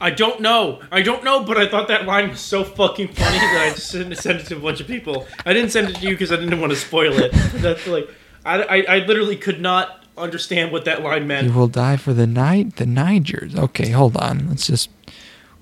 [0.00, 0.80] I don't know.
[0.92, 3.90] I don't know, but I thought that line was so fucking funny that I just
[4.22, 5.26] sent it to a bunch of people.
[5.46, 7.32] I didn't send it to you because I didn't want to spoil it.
[7.54, 8.08] That's like,
[8.44, 11.46] I, I, I literally could not understand what that line meant.
[11.46, 12.76] You will die for the night.
[12.76, 13.56] The Nigers.
[13.56, 14.48] Okay, hold on.
[14.48, 14.90] Let's just.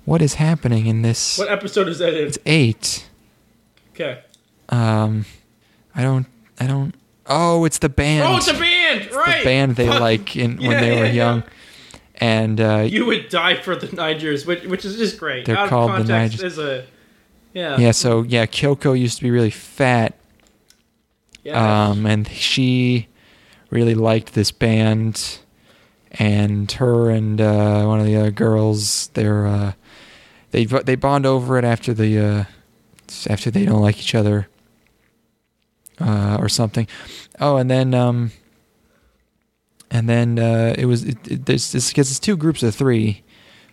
[0.05, 1.37] What is happening in this?
[1.37, 2.27] What episode is that in?
[2.27, 3.07] It's eight.
[3.93, 4.21] Okay.
[4.69, 5.25] Um,
[5.95, 6.25] I don't.
[6.59, 6.93] I don't.
[7.25, 8.27] Oh, it's the band.
[8.27, 9.39] Oh, it's a band, right?
[9.39, 11.11] the band they like in when Yeah, they were yeah, yeah.
[11.11, 11.43] young,
[12.15, 15.45] and uh, You would die for the Nigers, which which is just great.
[15.45, 16.43] They're Out called the of context Nigers.
[16.43, 16.85] is a
[17.53, 17.77] yeah.
[17.77, 17.91] yeah.
[17.91, 20.15] So yeah, Kyoko used to be really fat,
[21.43, 21.87] yeah.
[21.89, 23.07] um, and she
[23.69, 25.39] really liked this band,
[26.11, 29.73] and her and uh, one of the other girls, they're uh,
[30.53, 32.43] they they bond over it after the uh,
[33.27, 34.47] after they don't like each other,
[35.99, 36.87] uh, or something.
[37.39, 38.31] Oh, and then um,
[39.89, 43.23] and then uh, it was it, it, there's this because it's two groups of three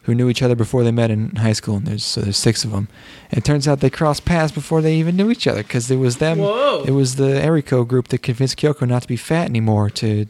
[0.04, 2.64] who knew each other before they met in high school, and there's so there's six
[2.64, 2.88] of them.
[3.30, 5.96] And it turns out they crossed paths before they even knew each other because it
[5.96, 6.38] was them.
[6.38, 6.82] Whoa.
[6.86, 10.26] It was the Eriko group that convinced Kyoko not to be fat anymore to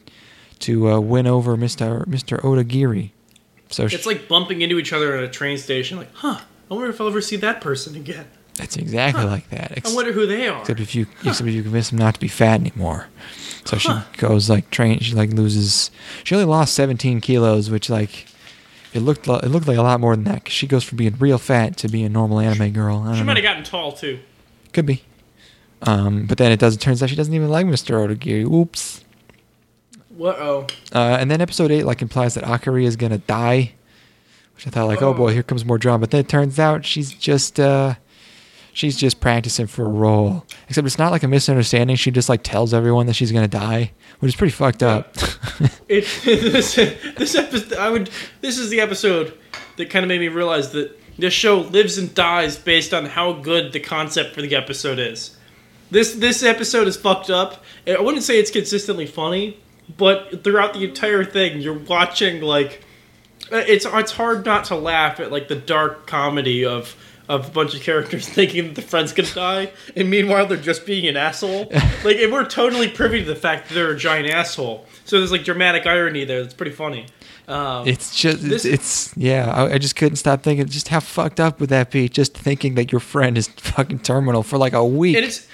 [0.59, 2.05] to uh, win over Mr.
[2.07, 2.41] Mr.
[2.41, 3.13] Odagiri.
[3.71, 5.97] So it's like bumping into each other at a train station.
[5.99, 6.41] Like, huh?
[6.71, 8.27] I wonder if I'll ever see that person again.
[8.55, 9.79] That's exactly like that.
[9.85, 10.61] I wonder who they are.
[10.61, 13.07] except if you except if you convince them not to be fat anymore.
[13.65, 14.99] So she goes like train.
[15.01, 15.91] She like loses.
[16.25, 18.27] She only lost 17 kilos, which like
[18.93, 20.45] it looked lo- it looked like a lot more than that.
[20.45, 22.99] Cause she goes from being real fat to being a normal anime girl.
[23.07, 24.19] I She might have gotten tall too.
[24.73, 25.03] Could be.
[25.83, 26.75] Um, but then it does.
[26.75, 27.95] It turns out she doesn't even like Mr.
[28.07, 28.45] Odagiri.
[28.45, 29.05] Oops.
[30.11, 30.37] What?
[30.39, 33.73] Oh, Uh, and then episode eight like implies that Akari is gonna die,
[34.55, 35.15] which I thought like, oh, Oh.
[35.15, 36.01] boy, here comes more drama.
[36.01, 37.95] But then it turns out she's just uh,
[38.73, 40.45] she's just practicing for a role.
[40.69, 41.97] Except it's not like a misunderstanding.
[41.97, 45.15] She just like tells everyone that she's gonna die, which is pretty fucked up.
[45.89, 47.73] it this this episode.
[47.79, 48.11] I would.
[48.41, 49.37] This is the episode
[49.77, 53.33] that kind of made me realize that this show lives and dies based on how
[53.35, 55.37] good the concept for the episode is.
[55.91, 57.63] This this episode is fucked up.
[57.87, 59.59] I wouldn't say it's consistently funny,
[59.97, 62.85] but throughout the entire thing, you're watching like
[63.53, 66.97] uh, it's it's hard not to laugh at like the dark comedy of
[67.29, 70.85] of a bunch of characters thinking that the friend's gonna die, and meanwhile they're just
[70.87, 71.71] being an asshole.
[72.05, 74.87] like, and we're totally privy to the fact that they're a giant asshole.
[75.05, 76.43] So there's like dramatic irony there.
[76.43, 77.07] That's pretty funny.
[77.49, 79.51] Um, it's just This- it's yeah.
[79.51, 82.09] I, I just couldn't stop thinking just how fucked up would that be?
[82.09, 85.17] Just thinking that your friend is fucking terminal for like a week.
[85.17, 85.49] and it's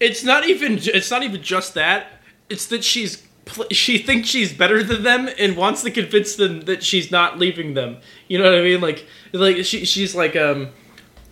[0.00, 2.20] it's not even it's not even just that.
[2.48, 3.26] It's that she's
[3.70, 7.74] she thinks she's better than them and wants to convince them that she's not leaving
[7.74, 7.96] them.
[8.28, 8.80] You know what I mean?
[8.80, 10.70] Like like she she's like um.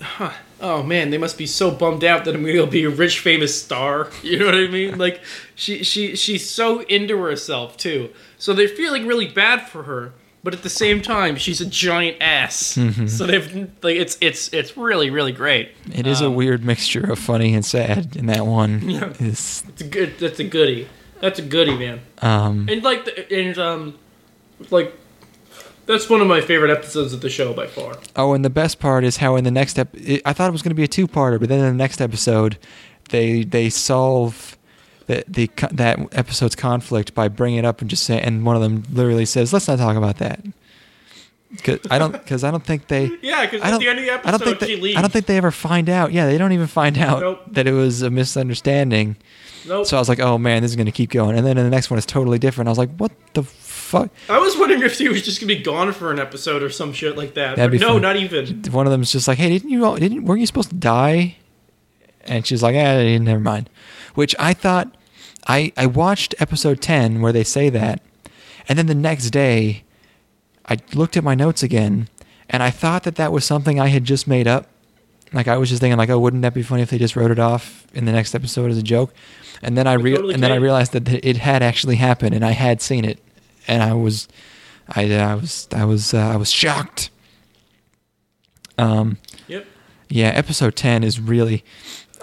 [0.03, 0.33] Huh.
[0.63, 3.63] Oh man, they must be so bummed out that I'm gonna be a rich, famous
[3.63, 4.09] star.
[4.23, 4.97] You know what I mean?
[4.99, 5.23] Like
[5.55, 8.11] she, she, she's so into herself too.
[8.39, 12.17] So they're feeling really bad for her, but at the same time, she's a giant
[12.21, 12.79] ass.
[13.09, 15.73] So they've like it's it's it's really really great.
[15.95, 18.81] It is a Um, weird mixture of funny and sad in that one.
[18.89, 19.13] Yeah.
[19.21, 20.19] Is It's a good.
[20.19, 20.89] That's a goodie.
[21.21, 22.01] That's a goodie, man.
[22.23, 23.99] um And like, the, and um,
[24.71, 24.95] like,
[25.87, 27.97] That's one of my favorite episodes of the show by far.
[28.17, 30.53] Oh, and the best part is how in the next ep- it, I thought it
[30.53, 32.59] was going to be a two-parter, but then in the next episode,
[33.11, 34.57] they they solve
[35.07, 38.63] the, the that episode's conflict by bringing it up and just saying, and one of
[38.63, 40.41] them literally says, "Let's not talk about that."
[41.65, 43.11] Cause I don't, because I don't think they.
[43.23, 44.97] Yeah, because at the end of the I don't episode, think she they, leaves.
[44.99, 46.13] I don't think they ever find out.
[46.13, 47.41] Yeah, they don't even find out Nope.
[47.49, 49.17] that it was a misunderstanding.
[49.67, 49.87] Nope.
[49.87, 51.65] So I was like, "Oh man, this is going to keep going." And then in
[51.65, 52.69] the next one, it's totally different.
[52.69, 55.61] I was like, "What the fuck?" I was wondering if he was just gonna be
[55.63, 57.57] gone for an episode or some shit like that.
[57.57, 58.03] That'd but be no, fun.
[58.03, 58.63] not even.
[58.73, 59.85] one of them them's just like, "Hey, didn't you?
[59.85, 61.37] all- Didn't weren't you supposed to die?"
[62.25, 63.69] And she's like, "Eh, never mind."
[64.15, 64.95] Which I thought,
[65.47, 68.01] I I watched episode ten where they say that,
[68.69, 69.85] and then the next day,
[70.67, 72.09] I looked at my notes again,
[72.49, 74.67] and I thought that that was something I had just made up.
[75.33, 77.31] Like I was just thinking, like, oh, wouldn't that be funny if they just wrote
[77.31, 79.15] it off in the next episode as a joke?
[79.63, 82.45] And then I re- totally and then I realized that it had actually happened, and
[82.45, 83.19] I had seen it,
[83.69, 84.27] and I was,
[84.89, 87.11] I, I was, I was, uh, I was shocked.
[88.79, 89.67] Um, Yep.
[90.09, 91.65] yeah, episode 10 is really.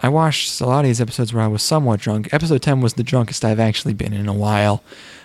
[0.01, 2.31] I watched a lot of these episodes where I was somewhat drunk.
[2.33, 4.83] Episode 10 was the drunkest I've actually been in a while,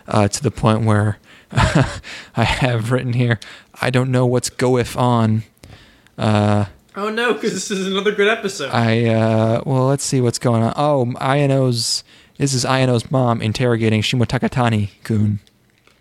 [0.08, 1.18] uh, to the point where
[1.52, 3.38] I have written here,
[3.80, 5.42] I don't know what's goeth on.
[6.16, 8.70] Uh, Oh no, because this is another good episode.
[8.70, 10.74] I, uh, well, let's see what's going on.
[10.76, 12.05] Oh, Ayano's.
[12.38, 15.38] This is Ayano's mom interrogating Shimotakatani kun.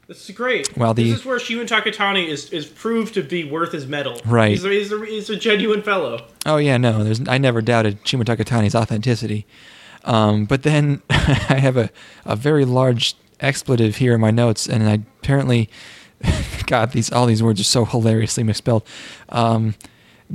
[0.07, 0.75] this is great.
[0.77, 4.19] Well, the- this is where Shimotakatani is, is proved to be worth his medal.
[4.25, 4.49] Right.
[4.51, 6.25] He's a, he's a, he's a genuine fellow.
[6.45, 9.45] Oh yeah, no, there's I never doubted Shimotakatani's authenticity.
[10.03, 11.89] Um, but then I have a,
[12.25, 15.69] a very large expletive here in my notes, and I apparently,
[16.65, 18.83] God, these all these words are so hilariously misspelled.
[19.29, 19.75] Um,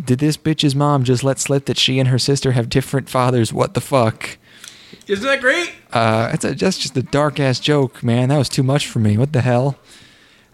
[0.05, 3.53] did this bitch's mom just let slip that she and her sister have different fathers?
[3.53, 4.39] What the fuck?
[5.07, 5.73] Isn't that great?
[5.93, 8.29] Uh, that's a, that's just a dark ass joke, man.
[8.29, 9.17] That was too much for me.
[9.17, 9.79] What the hell?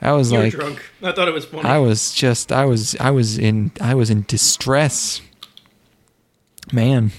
[0.01, 0.83] I was You like, drunk.
[1.03, 1.69] I thought it was funny.
[1.69, 5.21] I was just, I was, I was in, I was in distress,
[6.73, 7.13] man.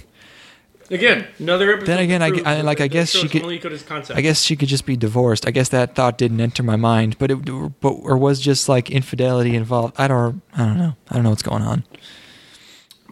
[0.94, 1.88] Again, another episode.
[1.88, 4.18] Then again, I- I- like, I guess she could- only good as concept.
[4.18, 5.48] I guess she could just be divorced.
[5.48, 7.38] I guess that thought didn't enter my mind, but it,
[7.82, 9.96] but or was just like infidelity involved.
[9.98, 10.96] I don't, I don't know.
[11.10, 11.84] I don't know what's going on.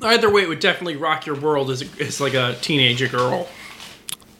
[0.03, 3.47] Either way, it would definitely rock your world as, a, as like a teenager girl.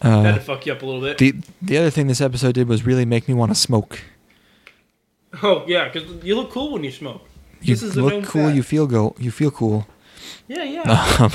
[0.02, 1.18] Uh, That'd fuck you up a little bit.
[1.20, 4.02] the the other thing this episode did was really make me want to smoke.
[5.44, 7.22] oh yeah, because you look cool when you smoke.
[7.62, 8.46] You This is a known look cool.
[8.46, 8.56] fact.
[8.56, 9.16] You feel go.
[9.20, 9.88] You feel cool.
[10.48, 10.82] Yeah, yeah.
[11.20, 11.32] Um,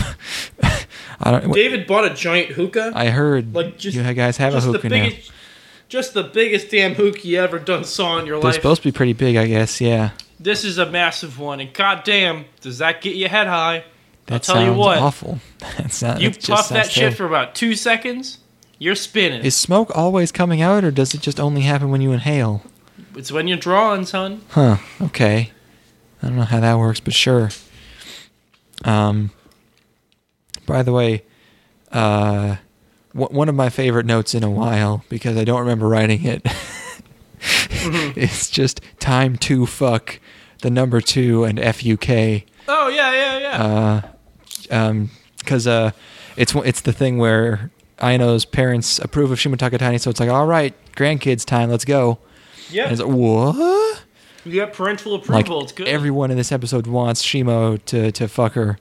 [1.20, 1.52] I don't.
[1.52, 2.92] David bought a giant hookah.
[2.94, 5.10] I heard like just you guys have a hookah the now.
[5.88, 8.54] Just the biggest damn hookah you ever done saw in your They're life.
[8.56, 9.80] supposed to be pretty big, I guess.
[9.80, 10.10] Yeah.
[10.38, 13.84] This is a massive one, and goddamn, does that get your head high?
[14.26, 14.98] That I'll tell sounds you what.
[14.98, 15.38] awful.
[15.78, 18.38] That's not, You puff that shit for about two seconds,
[18.78, 19.42] you're spinning.
[19.44, 22.62] Is smoke always coming out, or does it just only happen when you inhale?
[23.14, 24.42] It's when you're drawing, son.
[24.50, 24.76] Huh.
[25.00, 25.52] Okay.
[26.22, 27.50] I don't know how that works, but sure.
[28.84, 29.30] Um.
[30.66, 31.22] By the way,
[31.92, 32.56] uh,
[33.14, 36.44] w- one of my favorite notes in a while because I don't remember writing it.
[37.40, 40.18] it's just time to fuck
[40.62, 42.44] the number two and fuk.
[42.68, 43.62] Oh yeah, yeah, yeah.
[43.62, 45.92] Uh, um, because uh,
[46.36, 50.74] it's it's the thing where Ayano's parents approve of Shimotakatani, so it's like, all right,
[50.94, 52.18] grandkids time, let's go.
[52.70, 52.84] yeah.
[52.84, 54.02] And it's like, what?
[54.44, 55.62] you got parental Like approval.
[55.64, 55.88] it's good.
[55.88, 58.78] everyone in this episode wants Shimo to to fuck her.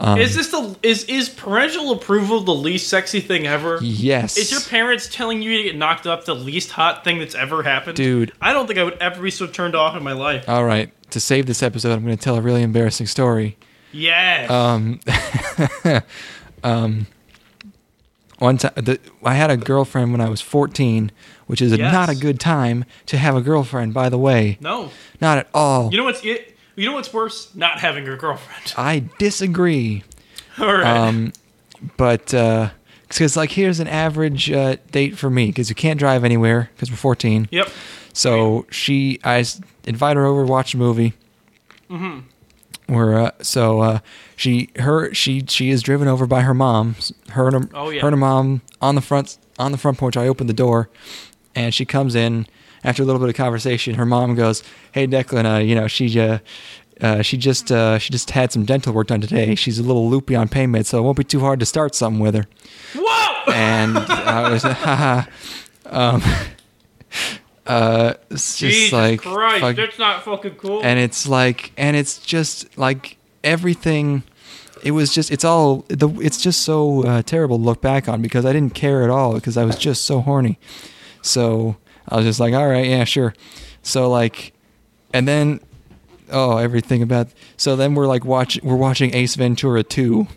[0.00, 3.78] Um, is this the is is parental approval the least sexy thing ever?
[3.82, 7.34] yes, Is your parents telling you to get knocked up the least hot thing that's
[7.34, 7.96] ever happened?
[7.96, 8.30] Dude.
[8.40, 10.48] I don't think I would ever be so turned off in my life.
[10.48, 10.92] all right?
[11.10, 13.56] To save this episode, I'm going to tell a really embarrassing story.
[13.90, 14.48] Yes.
[14.50, 15.00] Um,
[16.62, 17.06] um,
[18.38, 21.10] one time, the, I had a girlfriend when I was 14,
[21.46, 21.92] which is Yes.
[21.92, 23.94] not a good time to have a girlfriend.
[23.94, 24.90] By the way, no.
[25.20, 25.90] not at all.
[25.90, 26.56] You know what's it?
[26.78, 27.52] You know what's worse?
[27.56, 28.72] Not having a girlfriend.
[28.76, 30.04] I disagree.
[30.58, 30.86] All right.
[30.86, 31.32] Um,
[31.96, 32.26] but
[33.08, 36.90] because like here's an average uh, date for me because you can't drive anywhere because
[36.90, 37.48] we're 14.
[37.50, 37.68] yep.
[38.12, 39.44] So she, I
[39.86, 41.14] invite her over, to watch a movie.
[41.90, 42.92] Mm-hmm.
[42.94, 43.98] We're uh, so uh,
[44.36, 46.96] she, her, she, she is driven over by her mom.
[47.30, 48.00] Her and her, Oh, yeah.
[48.02, 50.16] her and her mom on the front on the front porch.
[50.16, 50.88] I open the door,
[51.54, 52.46] and she comes in.
[52.84, 54.62] After a little bit of conversation, her mom goes,
[54.92, 56.38] "Hey, Declan, uh, you know she." Uh,
[57.00, 59.54] uh, she just uh, she just had some dental work done today.
[59.54, 61.94] She's a little loopy on pain meds, so it won't be too hard to start
[61.94, 62.46] something with her
[62.96, 63.52] Whoa!
[63.52, 65.22] and I was, haha.
[65.90, 66.22] Um,
[67.66, 70.80] uh, it's just Jesus like, Christ, fuck- that's not fucking cool.
[70.82, 74.22] and it's like, and it's just like everything.
[74.82, 78.22] It was just, it's all, the, it's just so uh, terrible to look back on
[78.22, 80.58] because I didn't care at all because I was just so horny.
[81.20, 81.76] So
[82.08, 83.34] I was just like, all right, yeah, sure.
[83.82, 84.52] So like,
[85.12, 85.60] and then
[86.30, 87.28] oh, everything about.
[87.56, 90.26] So then we're like watch we're watching Ace Ventura 2.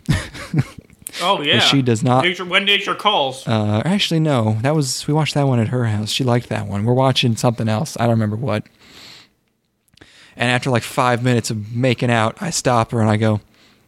[1.20, 1.58] Oh yeah.
[1.58, 3.46] she does not- Nature, when nature calls.
[3.46, 6.10] Uh, actually, no, that was we watched that one at her house.
[6.10, 6.84] She liked that one.
[6.84, 7.96] We're watching something else.
[8.00, 8.66] I don't remember what.
[10.36, 13.42] And after like five minutes of making out, I stop her and I go,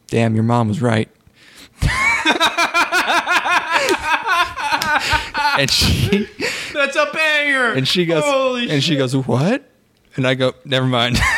[0.08, 1.08] "Damn, your mom was right."
[5.58, 6.28] And she
[6.72, 7.72] That's a banger.
[7.72, 8.98] and she goes Holy and she shit.
[8.98, 9.68] goes what?
[10.16, 11.18] And I go, "Never mind."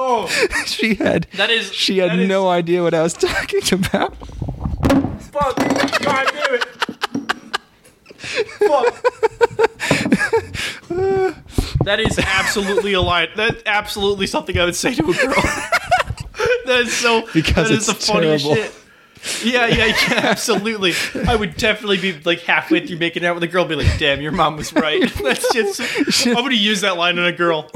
[0.00, 0.26] Oh,
[0.66, 1.72] she had that is.
[1.72, 4.14] she had that is- no idea what I was talking about.
[5.22, 5.56] Fuck.
[6.02, 6.64] God damn it.
[8.18, 9.02] Fuck.
[11.84, 13.28] that is absolutely a lie.
[13.34, 15.34] That's absolutely something I would say to a girl.
[16.66, 17.26] that is so.
[17.32, 18.62] Because that is it's the funniest terrible.
[18.62, 18.74] shit.
[19.44, 20.92] Yeah, yeah, yeah, absolutely.
[21.26, 24.20] I would definitely be like halfway through making out with a girl, be like, "Damn,
[24.20, 25.80] your mom was right." That's just.
[26.26, 27.70] I'm gonna use that line on a girl.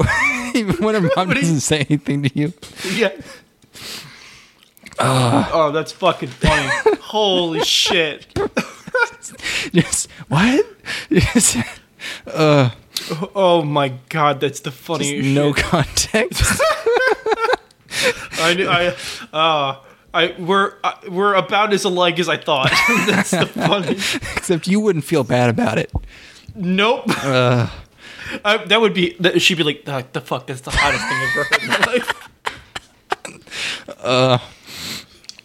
[0.55, 2.53] Even when her mom What do you- doesn't say anything to you.
[2.93, 3.09] Yeah.
[4.99, 6.69] oh, that's fucking funny.
[7.01, 8.27] Holy shit.
[9.73, 10.65] Just what?
[11.09, 11.57] Just,
[12.27, 12.69] uh,
[13.35, 15.65] Oh my god, that's the funniest no shit.
[15.65, 16.61] context.
[18.39, 18.95] I knew I
[19.33, 19.79] uh
[20.13, 22.69] I we're uh, we're about as alike as I thought.
[23.07, 23.91] that's the funny.
[24.37, 25.91] Except you wouldn't feel bad about it.
[26.55, 27.05] Nope.
[27.07, 27.69] Uh,
[28.45, 31.17] I, that would be that, she'd be like the, the fuck that's the hottest thing
[31.17, 32.29] I've ever heard in my life.
[34.03, 34.37] uh,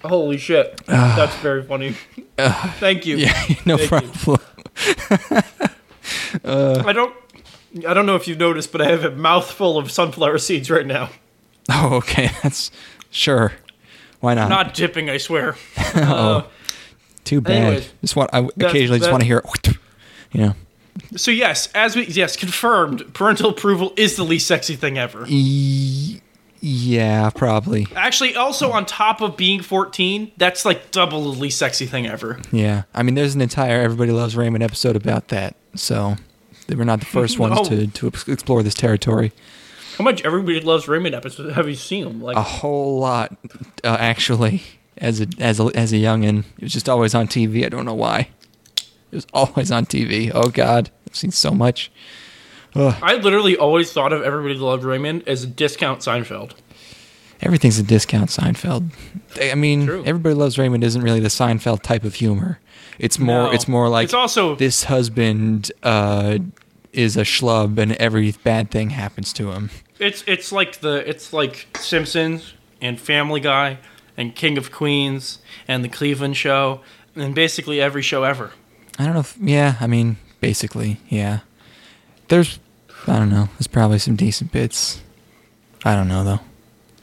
[0.07, 0.81] Holy shit.
[0.87, 1.97] that's very funny.
[2.37, 3.17] Thank you.
[3.17, 4.39] yeah, no Thank problem.
[6.45, 7.15] I don't
[7.87, 10.87] I don't know if you've noticed, but I have a mouthful of sunflower seeds right
[10.87, 11.11] now.
[11.71, 12.31] Oh, okay.
[12.43, 12.71] That's
[13.11, 13.53] sure.
[14.21, 14.49] Why not?
[14.49, 15.57] Not dipping, I swear.
[15.95, 16.43] Uh,
[17.25, 17.53] Too bad.
[17.57, 17.93] anyways.
[18.01, 18.31] just want.
[18.33, 19.43] I That's- occasionally just want to hear.
[20.33, 20.55] You know.
[21.17, 25.25] So yes, as we yes confirmed, parental approval is the least sexy thing ever.
[25.27, 26.21] E-
[26.61, 27.87] yeah, probably.
[27.97, 32.41] Actually, also on top of being 14, that's like double the least sexy thing ever.
[32.51, 32.83] Yeah.
[32.95, 35.55] I mean, there's an entire Everybody Loves Raymond episode about that.
[35.77, 36.17] So
[36.67, 37.65] they were not the first ones No.
[37.65, 39.33] to to explore this territory.
[39.99, 42.23] How much everybody loves Raymond episodes have you seen them?
[42.23, 43.37] Like A whole lot,
[43.85, 44.63] uh, actually.
[44.97, 47.65] As a as a as a youngin, it was just always on TV.
[47.65, 48.31] I don't know why.
[49.11, 50.31] It was always on TV.
[50.35, 51.91] Oh God, I've seen so much.
[52.75, 56.53] I literally always thought of Everybody Loved Raymond as a discount Seinfeld.
[57.41, 58.91] Everything's a discount Seinfeld.
[59.41, 60.03] I mean, True.
[60.05, 62.59] everybody loves Raymond isn't really the Seinfeld type of humor.
[62.99, 63.51] It's more No.
[63.53, 66.39] it's more like It's also- this husband uh,
[66.93, 69.71] is a schlub and every bad thing happens to him.
[69.99, 73.79] It's it's like the it's like Simpsons and Family Guy
[74.17, 76.81] and King of Queens and the Cleveland Show
[77.17, 78.53] and basically every show ever.
[78.99, 81.41] I don't know if yeah, I mean, basically, yeah.
[82.29, 82.59] There's
[83.07, 83.49] I don't know.
[83.59, 85.03] There's probably some decent bits.
[85.85, 86.41] I don't know though.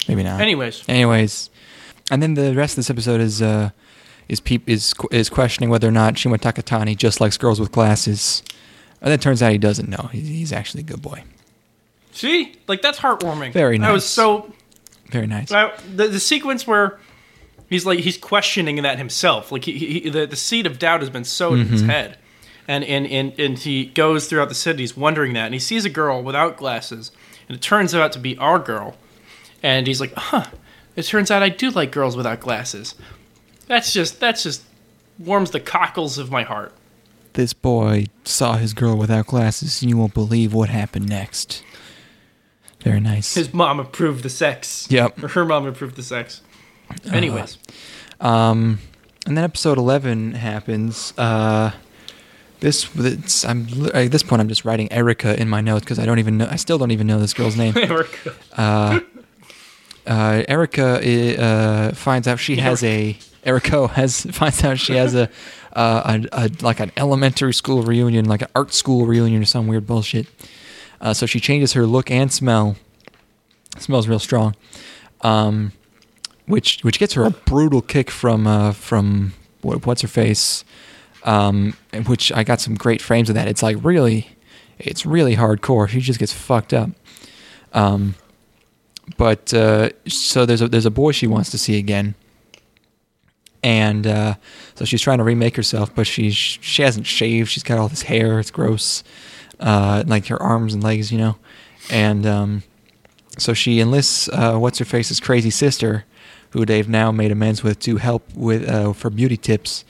[0.07, 0.39] Maybe not.
[0.39, 1.49] Anyways, Anyways,
[2.11, 3.71] and then the rest of this episode is uh
[4.27, 8.43] is peop is is questioning whether or not Shimotakatani just likes girls with glasses.
[9.01, 10.09] And then it turns out he doesn't know.
[10.11, 11.23] He's, he's actually a good boy.
[12.15, 13.53] See, like that's heartwarming.
[13.53, 14.09] Very That was nice.
[14.09, 14.53] so
[15.09, 15.49] Very nice.
[15.49, 16.99] The, the sequence where
[17.69, 21.09] he's like he's questioning that himself, like he, he the the seed of doubt has
[21.09, 21.89] been sowed in his Mm-hmm.
[21.89, 22.17] head,
[22.67, 25.85] and and and and he goes throughout the city, he's wondering that, and he sees
[25.85, 27.11] a girl without glasses,
[27.47, 28.95] and it turns out to be our girl,
[29.61, 30.45] and he's like, huh,
[30.95, 32.95] it turns out I do like girls without glasses.
[33.67, 34.63] That's just that's just
[35.19, 36.71] warms the cockles of my heart.
[37.33, 41.63] This boy saw his girl without glasses, and you won't believe what happened next.
[42.85, 43.33] Very nice.
[43.33, 44.87] His mom approved the sex.
[44.91, 45.23] Yep.
[45.23, 46.41] Or her mom approved the sex.
[47.11, 47.57] Anyways,
[48.21, 48.77] Um,
[49.25, 51.11] and then episode eleven happens.
[51.17, 51.71] Uh,
[52.59, 56.19] this I'm at this point I'm just writing Erica in my notes because I don't
[56.19, 56.47] even know.
[56.49, 57.75] I still don't even know this girl's name.
[57.77, 58.33] Erica.
[58.55, 58.99] Uh,
[60.05, 65.29] Erica uh, finds out she has a Erico has finds out she has a,
[65.73, 69.65] uh, a, a like an elementary school reunion, like an art school reunion or some
[69.67, 70.27] weird bullshit.
[71.01, 72.75] Uh, so she changes her look and smell.
[73.77, 74.55] Smells real strong,
[75.19, 75.73] um,
[76.45, 80.63] which which gets her a brutal kick from uh, from what's her face,
[81.23, 81.75] um,
[82.05, 83.49] which I got some great frames of that.
[83.49, 84.29] It's like really,
[84.79, 85.89] it's really hardcore.
[85.89, 86.91] She just gets fucked up.
[87.73, 88.15] Um,
[89.17, 92.15] but uh, so there's a there's a boy she wants to see again,
[93.61, 94.35] and uh,
[94.75, 97.49] so she's trying to remake herself, but she's she hasn't shaved.
[97.49, 98.39] She's got all this hair.
[98.39, 99.03] It's gross,
[99.59, 101.35] uh, like her arms and legs, you know,
[101.89, 102.63] and um,
[103.37, 106.05] so she enlists uh, what's her face's crazy sister,
[106.51, 109.85] who they've now made amends with, to help with uh, for beauty tips,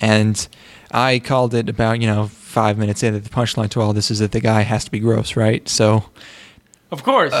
[0.00, 0.48] and
[0.90, 3.14] I called it about you know five minutes in.
[3.14, 5.68] That the punchline to all this is that the guy has to be gross, right?
[5.68, 6.04] So
[6.90, 7.32] Of course.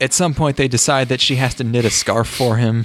[0.00, 2.84] At some point they decide that she has to knit a scarf for him,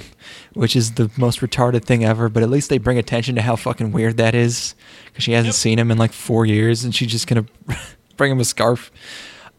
[0.54, 2.28] which is the most retarded thing ever.
[2.30, 4.74] But at least they bring attention to how fucking weird that is,
[5.06, 5.54] because she hasn't Yep.
[5.54, 7.44] seen him in like four years, and she's just gonna
[8.16, 8.90] bring him a scarf.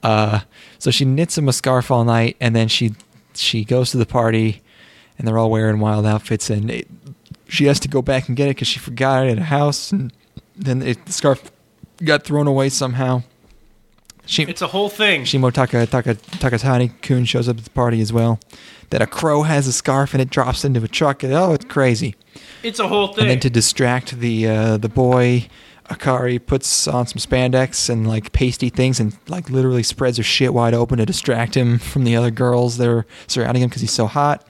[0.01, 0.41] Uh,
[0.79, 2.93] so she knits him a scarf all night, and then she
[3.35, 4.61] she goes to the party,
[5.19, 6.87] and they're all wearing wild outfits, and it,
[7.47, 9.91] she has to go back and get it because she forgot it at a house,
[9.91, 10.11] and
[10.55, 11.51] then it, the scarf
[12.03, 13.21] got thrown away somehow.
[14.27, 15.23] It's a whole thing.
[15.23, 18.39] Shimo Taka, Taka, Takatani Kun shows up at the party as well.
[18.89, 21.23] That a crow has a scarf and it drops into a truck.
[21.23, 22.15] Oh, it's crazy.
[22.61, 23.23] it's a whole thing.
[23.23, 25.47] And then to distract the uh, the boy,
[25.89, 30.53] Akari puts on some spandex and like pasty things and like literally spreads her shit
[30.53, 33.91] wide open to distract him from the other girls that are surrounding him because he's
[33.91, 34.45] so hot.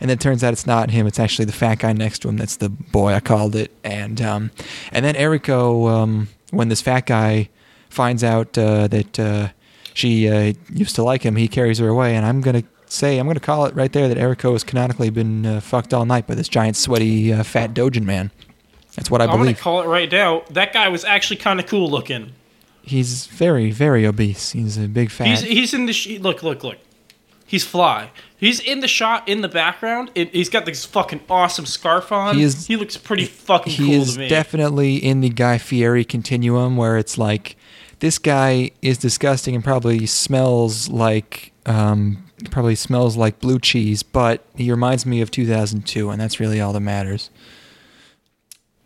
[0.00, 2.28] And then it turns out it's not him; it's actually the fat guy next to
[2.28, 2.36] him.
[2.36, 3.72] That's the boy I called it.
[3.82, 4.50] And um,
[4.92, 7.48] and then Eriko, um, when this fat guy
[7.90, 9.48] finds out uh, that uh,
[9.94, 12.14] she uh, used to like him, he carries her away.
[12.16, 15.44] And I'm gonna say, I'm gonna call it right there that Eriko has canonically been
[15.46, 18.30] uh, fucked all night by this giant, sweaty, uh, fat Dojin man.
[18.96, 19.58] That's what I I'm gonna believe.
[19.60, 20.42] call it right now.
[20.50, 22.32] That guy was actually kind of cool looking.
[22.82, 24.52] He's very, very obese.
[24.52, 25.26] He's a big fat.
[25.26, 26.78] He's he's in the sh- look look look.
[27.46, 28.10] He's fly.
[28.36, 30.10] He's in the shot in the background.
[30.14, 32.36] It, he's got this fucking awesome scarf on.
[32.36, 34.28] He is- he looks pretty fucking he cool is to me.
[34.28, 37.56] definitely in the Guy Fieri continuum where it's like
[38.00, 44.44] this guy is disgusting and probably smells like um, probably smells like blue cheese, but
[44.54, 47.30] he reminds me of 2002, and that's really all that matters.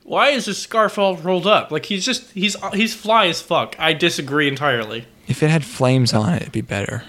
[0.05, 1.71] Why is his scarf all rolled up?
[1.71, 3.77] Like he's just he's he's fly as fuck.
[3.79, 5.07] I disagree entirely.
[5.29, 7.05] If it had flames on it, it'd be better.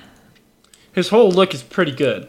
[0.93, 2.27] His whole look is pretty good.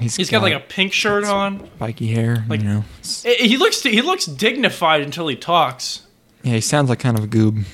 [0.00, 1.68] He's He's got like a pink shirt on.
[1.76, 2.84] spiky hair, like- you know.
[3.22, 6.02] He looks he looks dignified until he talks.
[6.42, 7.64] Yeah, he sounds like kind of a goob.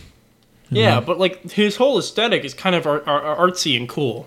[0.71, 4.27] Yeah, but like his whole aesthetic is kind of ar- ar- artsy and cool.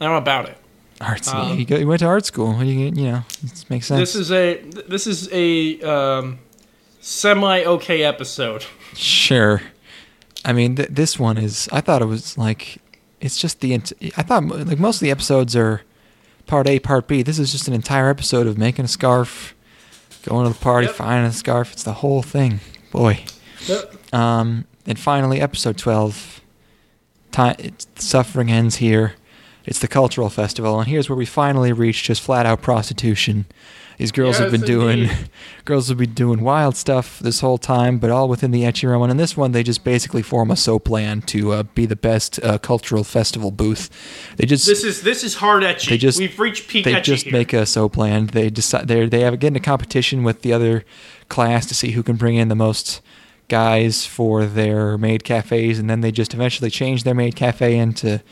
[0.00, 0.56] I'm about it.
[1.00, 1.34] Artsy.
[1.34, 2.62] Um, he, go, he went to art school.
[2.62, 3.98] You, you know, it makes sense.
[4.00, 6.38] This is a this is a um,
[7.00, 8.64] semi okay episode.
[8.94, 9.62] Sure.
[10.44, 11.68] I mean, th- this one is.
[11.70, 12.78] I thought it was like,
[13.20, 13.72] it's just the.
[13.74, 15.82] I thought like most of the episodes are
[16.46, 17.22] part A, part B.
[17.22, 19.54] This is just an entire episode of making a scarf,
[20.24, 20.96] going to the party, Yep.
[20.96, 21.72] finding a scarf.
[21.72, 22.58] It's the whole thing.
[22.90, 23.24] Boy.
[23.66, 24.12] Yep.
[24.12, 26.40] Um, and finally, episode twelve.
[27.32, 29.14] Time it's, suffering ends here.
[29.64, 33.44] It's the cultural festival, and here's where we finally reach just flat out prostitution.
[33.98, 35.10] These girls have Yes, been doing,
[35.66, 39.10] girls have been doing wild stuff this whole time, but all within the Ecchi And
[39.10, 42.42] in this one, they just basically form a soap land to uh, be the best
[42.42, 43.90] uh, cultural festival booth.
[44.38, 45.90] They just This is this is hard ecchi.
[45.90, 47.32] They just- We've reached peak they just here.
[47.34, 48.30] make a soap land.
[48.30, 50.82] They decide they they have get into competition with the other
[51.28, 53.02] class to see who can bring in the most
[53.50, 58.22] guys for their maid cafes, and then they just eventually change their maid cafe into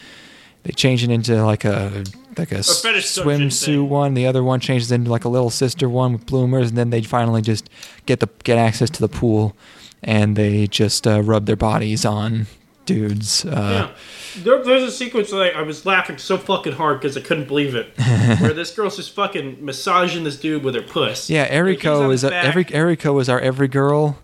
[0.62, 2.04] they change it into like a
[2.36, 4.14] like a, fetish swimsuit one.
[4.14, 7.02] The other one changes into like a little sister one with bloomers, and then they
[7.02, 7.68] finally just
[8.06, 9.54] get the get access to the pool,
[10.02, 12.46] and they just uh, rub their bodies on
[12.86, 13.44] dudes.
[13.44, 13.90] Uh,
[14.34, 14.42] Yeah.
[14.42, 17.48] There, there's a sequence that I, I was laughing so fucking hard because I couldn't
[17.48, 17.92] believe it.
[18.40, 21.30] where this girl's just fucking massaging this dude with her puss.
[21.30, 24.18] Yeah, Like, he's on Eriko his is a, every Eriko is our every girl,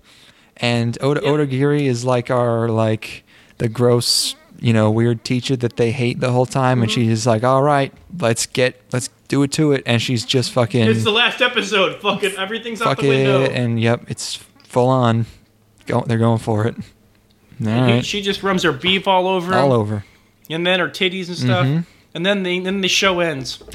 [0.59, 1.33] and Oda Yep.
[1.51, 3.25] Odagiri is like our like
[3.59, 7.09] the gross you know weird teacher that they hate the whole time, and Mm-hmm.
[7.09, 10.87] she's like, all right, let's get let's do it to it, and she's just fucking
[10.87, 12.01] It's the last episode.
[12.01, 13.43] Fucking everything's out fuck the window.
[13.43, 15.27] it, and yep, it's full on.
[15.87, 16.77] Go, they're going for it.
[17.65, 20.05] All right, She just rubs her beef all over him, all over.
[20.51, 21.85] and then her titties and stuff, Mhm.
[22.15, 23.63] and then the then the show ends.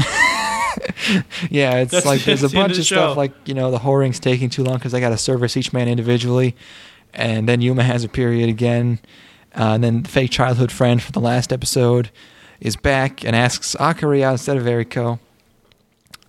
[1.49, 3.71] Yeah, it's That's- like there's a that's the end bunch of stuff like you know
[3.71, 6.55] the whoring's taking too long because I got to service each man individually,
[7.13, 8.99] and then Yuma has a period again,
[9.55, 12.09] uh, and then the fake childhood friend from the last episode
[12.59, 15.19] is back and asks Akari out instead of Eriko.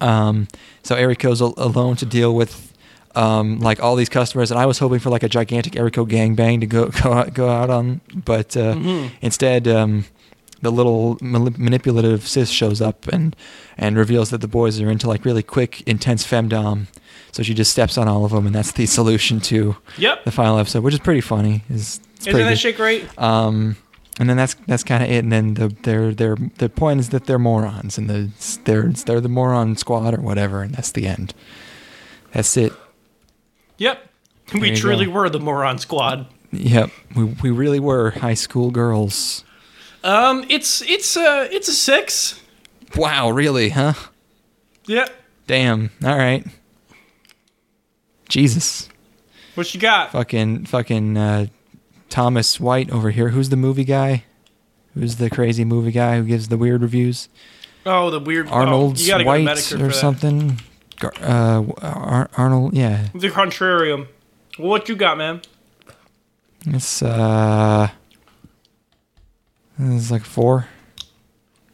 [0.00, 0.48] Um,
[0.82, 2.72] so Eriko's al- alone to deal with
[3.14, 6.60] um, like all these customers, and I was hoping for like a gigantic Eriko gangbang
[6.60, 9.10] to go go out, go out on, but uh, Mhm.
[9.20, 9.68] instead.
[9.68, 10.04] Um,
[10.62, 13.34] the little manipulative sis shows up and
[13.78, 16.86] and reveals that the boys are into like really quick, intense femdom.
[17.32, 20.24] So she just steps on all of them, and that's the solution to Yep.
[20.24, 21.62] the final episode, which is pretty funny.
[21.70, 22.58] Is Isn't pretty that good.
[22.58, 23.08] shit great?
[23.18, 23.76] Um,
[24.18, 25.18] and then that's that's kind of it.
[25.24, 28.30] And then the their their the point is that they're morons, and the
[28.64, 31.32] they're they're the moron squad or whatever, and that's the end.
[32.32, 32.72] That's it.
[33.78, 34.06] Yep.
[34.52, 35.12] There We truly go.
[35.12, 36.26] were the moron squad.
[36.52, 39.44] Yep, we we really were high school girls.
[40.02, 42.40] Um, it's it's uh it's a six.
[42.96, 43.92] Wow, really, huh?
[44.86, 45.10] Yep.
[45.46, 45.90] Damn.
[46.04, 46.46] All right.
[48.28, 48.88] Jesus.
[49.54, 50.12] What you got?
[50.12, 51.46] Fucking fucking uh,
[52.08, 53.30] Thomas White over here.
[53.30, 54.24] Who's the movie guy?
[54.94, 57.28] Who's the crazy movie guy who gives the weird reviews?
[57.86, 60.60] Oh, the weird Arnold oh, White or something.
[60.98, 63.08] Gar- Uh, Ar- Arnold, yeah.
[63.14, 64.08] The contrarium.
[64.56, 65.40] What you got, man?
[66.66, 67.88] It's uh,
[69.80, 70.66] it's like four.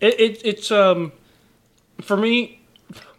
[0.01, 1.13] It, it it's um
[2.01, 2.53] for me.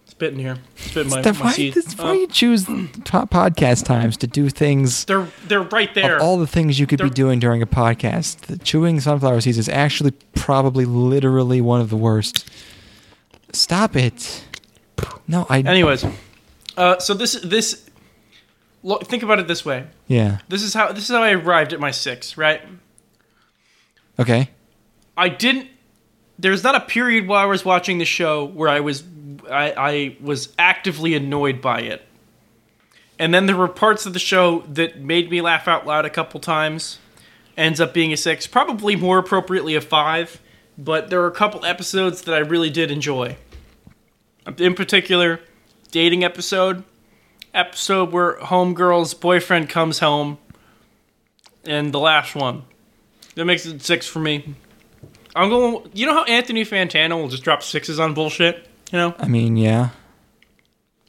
[0.06, 1.74] Spitting here, spitting my, my why, seed.
[1.76, 2.66] this- why Um, you choose
[3.04, 5.06] top podcast times to do things?
[5.06, 6.20] they're they're right there.
[6.20, 9.60] All the things you could be They're- doing during a podcast, the chewing sunflower seeds
[9.60, 12.50] is actually probably literally one of the worst.
[13.54, 14.44] Stop it.
[15.28, 15.60] No, I.
[15.60, 16.04] Anyways,
[16.78, 17.88] uh, so this this
[18.82, 19.86] look, think about it this way.
[20.08, 20.40] Yeah.
[20.48, 22.38] This is how this is how I arrived at my six.
[22.38, 22.62] Right.
[24.18, 24.50] Okay.
[25.18, 25.68] I didn't.
[26.40, 29.04] There's not a period while I was watching the show where I was
[29.50, 32.06] I, I was actively annoyed by it.
[33.20, 36.10] And then there were parts of the show that made me laugh out loud a
[36.10, 37.00] couple times.
[37.58, 40.40] Ends up being a six, probably more appropriately a five.
[40.78, 43.36] But there were a couple episodes that I really did enjoy.
[44.60, 45.42] In particular,
[45.90, 46.84] dating episode,
[47.56, 50.38] episode where homegirl's boyfriend comes home,
[51.66, 52.64] and the last one.
[53.34, 54.56] That makes it six for me.
[55.38, 55.90] I'm going.
[55.94, 58.68] You know how Anthony Fantano will just drop sixes on bullshit.
[58.92, 59.90] You know, I mean, yeah.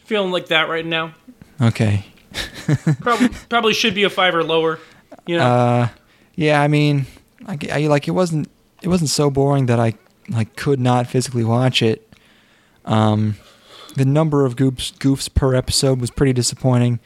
[0.04, 1.14] feeling like that right now.
[1.60, 2.04] Okay.
[3.00, 4.78] Probably probably should be a five or lower.
[5.26, 5.88] You know, Uh,
[6.34, 6.60] yeah.
[6.60, 7.06] I mean,
[7.46, 8.48] I, I- like it wasn't.
[8.82, 9.94] It wasn't so boring that I
[10.28, 12.06] like could not physically watch it.
[12.84, 13.36] Um,
[13.96, 17.00] the number of goofs goofs per episode was pretty disappointing,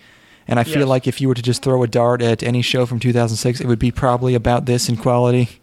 [0.49, 0.89] and I feel Yes.
[0.89, 3.67] like if you were to just throw a dart at any show from 2006, it
[3.67, 5.61] would be probably about this in quality.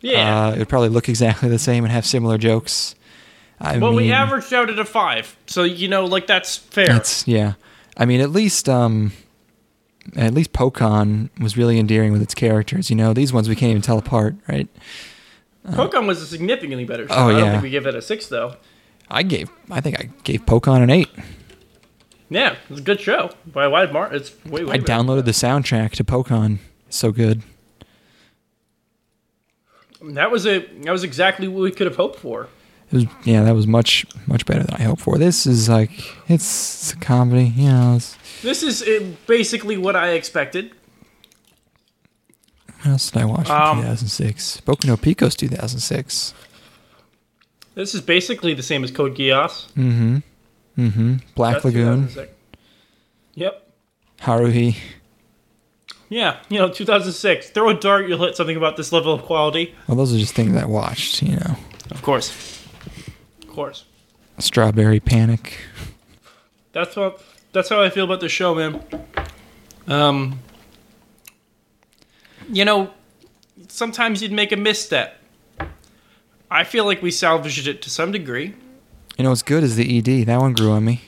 [0.00, 0.46] Yeah.
[0.46, 2.94] Uh, it would probably look exactly the same and have similar jokes.
[3.60, 6.96] I well, mean, we averaged out at a five, so you know, like that's fair.
[6.96, 7.54] It's yeah.
[7.96, 9.12] I mean, at least um,
[10.16, 12.88] at least Pokemon was really endearing with its characters.
[12.88, 14.68] You know, these ones we can't even tell apart, right?
[15.66, 17.14] Pokemon was a significantly better show.
[17.14, 17.50] Oh, I don't yeah.
[17.52, 18.56] think we give it a six though.
[19.10, 21.08] I gave, I think I gave Pokemon an eight.
[22.30, 23.90] Yeah, it's a good show by a wide.
[24.12, 24.74] It's way way.
[24.74, 24.92] I better.
[24.92, 26.58] downloaded the soundtrack to Pokemon.
[26.86, 27.42] It's so good.
[30.02, 32.48] That was a that was exactly what we could have hoped for.
[32.90, 35.18] It was yeah, that was much much better than I hoped for.
[35.18, 35.90] This is like
[36.28, 37.98] it's, it's a comedy, you know.
[38.42, 40.72] This is uh, basically what I expected.
[42.82, 44.60] what else did I watch in Um, 2006?
[44.64, 46.34] Boku no Pico's 2006.
[47.74, 49.66] This is basically the same as Code Geass.
[49.74, 50.18] Mm-hmm.
[50.78, 51.14] Mm-hmm.
[51.34, 52.08] Black That's Lagoon,
[53.34, 53.70] Yep.
[54.22, 54.76] Haruhi.
[56.08, 57.50] Yeah, you know, 2006.
[57.50, 59.74] Throw a dart, you'll hit something about this level of quality.
[59.86, 61.56] Well, those are just things I watched, you know.
[61.90, 62.64] Of course.
[63.42, 63.84] Of course.
[64.38, 65.58] Strawberry Panic.
[66.72, 67.22] That's what.
[67.52, 68.84] That's how I feel about the show, man.
[69.86, 70.38] Um,
[72.50, 72.90] you know,
[73.68, 75.18] sometimes you'd make a misstep.
[76.50, 78.54] I feel like we salvaged it to some degree.
[79.16, 80.26] You know what's good is the ED.
[80.26, 81.02] That one grew on me.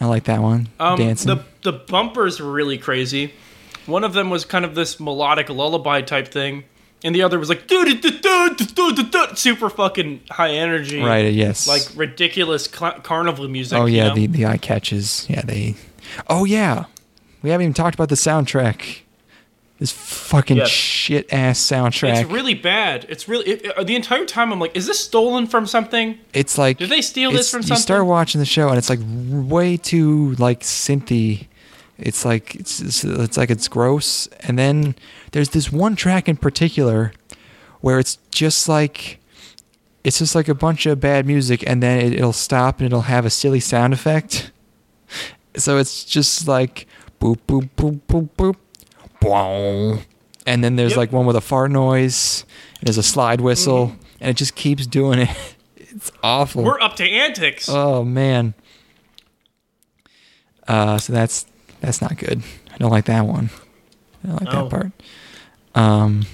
[0.00, 0.68] I like that one.
[0.78, 1.34] Um, Dancing.
[1.34, 3.34] The the bumpers were really crazy.
[3.88, 6.64] One of them was kind of this melodic lullaby type thing,
[7.02, 7.62] and the other was like
[9.36, 11.66] super fucking high energy, right, uh, yes.
[11.66, 13.78] Like ridiculous cl- carnival music.
[13.78, 14.14] oh you yeah, know?
[14.14, 15.26] the the eye catches.
[15.28, 15.74] Yeah, they
[16.28, 16.84] Oh yeah.
[17.42, 19.00] We haven't even talked about the soundtrack.
[19.78, 20.68] This fucking Yes.
[20.68, 22.22] shit ass soundtrack.
[22.22, 23.06] It's really bad.
[23.08, 24.52] It's really it, it- the entire time.
[24.52, 26.18] I'm like, is this stolen from something?
[26.32, 28.98] It's like Did they steal this from You start watching the show and it's like
[29.02, 31.46] way too like synthy.
[31.98, 34.26] It's like it's it's, it's like it's gross.
[34.40, 34.94] And then
[35.32, 37.12] there's this one track in particular
[37.80, 39.18] where it's just like
[40.04, 43.02] it's just like a bunch of bad music and then it, it'll stop and it'll
[43.02, 44.50] have a silly sound effect.
[45.56, 46.86] So it's just like
[47.20, 48.56] boop boop boop boop boop.
[49.20, 50.04] Boom.
[50.46, 50.98] And then there's Yep.
[50.98, 52.44] like one with a fart noise.
[52.78, 54.02] And there's a slide whistle, Mm-hmm.
[54.20, 55.30] and it just keeps doing it.
[55.90, 56.62] It's awful.
[56.62, 57.68] We're up to antics.
[57.68, 58.54] Oh man.
[60.68, 61.46] Uh, so that's
[61.80, 62.42] that's not good.
[62.72, 63.50] I don't like that one.
[64.24, 64.62] I don't like No.
[64.62, 64.92] that part.
[65.74, 66.26] Um,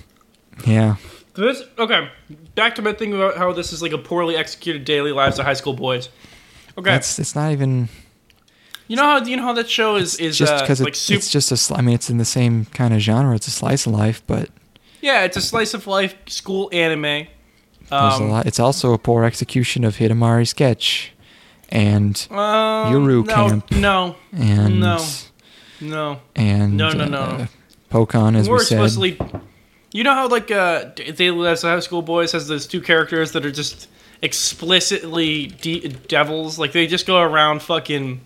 [0.67, 0.97] yeah.
[1.35, 2.09] This okay.
[2.55, 5.45] Back to my thing about how this is like a poorly executed daily lives of
[5.45, 6.09] high school boys.
[6.79, 7.89] Okay, That's it's not even
[8.87, 11.11] you know how you know how that show is is just uh, because like it's,
[11.11, 11.75] it's just a.
[11.75, 13.35] I mean, it's in the same kind of genre.
[13.35, 14.51] It's a slice of life, but
[15.01, 17.29] yeah, it's a slice of life school anime.
[17.91, 18.47] Um, lot.
[18.47, 21.13] It's also a poor execution of Hidamari sketch,
[21.71, 22.37] and um,
[22.93, 23.71] Yuru no, Camp.
[23.71, 25.05] No, and No.
[25.81, 26.21] No.
[26.37, 27.19] and No, no, no.
[27.19, 27.47] uh,
[27.91, 28.83] Pokemon, as More we said.
[28.83, 29.19] explicitly,
[29.93, 33.33] you know how like uh, Daily Lives of High School Boys has those two characters
[33.33, 33.89] that are just
[34.23, 36.59] explicitly de- devils.
[36.59, 38.21] Like they just go around fucking,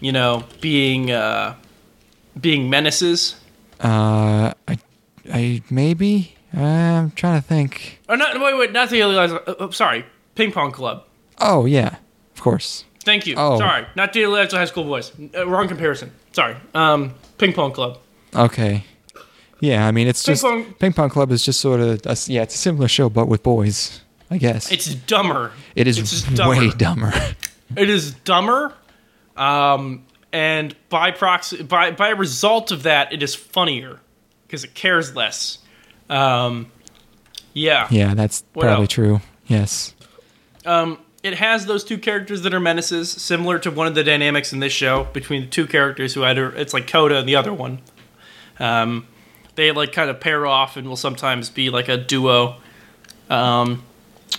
[0.00, 1.56] you know, being uh,
[2.40, 3.36] being menaces.
[3.80, 4.78] Uh, I,
[5.32, 6.36] I maybe.
[6.56, 8.00] Uh, I'm trying to think.
[8.08, 9.32] Oh, not wait, wait, not the Daily Lives.
[9.32, 10.04] Uh, uh, sorry,
[10.34, 11.04] Ping Pong Club.
[11.38, 11.96] Oh yeah,
[12.34, 12.84] of course.
[13.04, 13.34] Thank you.
[13.38, 13.58] Oh.
[13.58, 15.12] Sorry, not Lives of High School Boys.
[15.34, 16.12] Uh, wrong comparison.
[16.32, 16.56] Sorry.
[16.74, 17.98] Um, Ping Pong Club.
[18.34, 18.84] Okay.
[19.60, 22.16] Yeah, I mean it's Ping just Pong- Ping Pong Club is just sort of a,
[22.30, 24.00] yeah, it's a similar show but with boys.
[24.32, 25.50] I guess It's dumber.
[25.74, 26.50] it is it's dumber.
[26.58, 27.12] way dumber.
[27.76, 28.72] It is dumber.
[29.36, 33.98] Um, and by proxy, by by result of that, it is funnier
[34.46, 35.58] because it cares less.
[36.08, 36.70] Um,
[37.52, 37.88] yeah.
[37.90, 38.92] yeah, that's What probably else?
[38.92, 39.20] true.
[39.46, 39.94] Yes.
[40.64, 44.52] Um, it has those two characters that are menaces, similar to one of the dynamics
[44.52, 47.52] in this show between the two characters who either it's like Koda and the other
[47.52, 47.80] one.
[48.58, 49.06] Um,
[49.54, 52.56] they like kind of pair off and will sometimes be like a duo.
[53.28, 53.82] Um,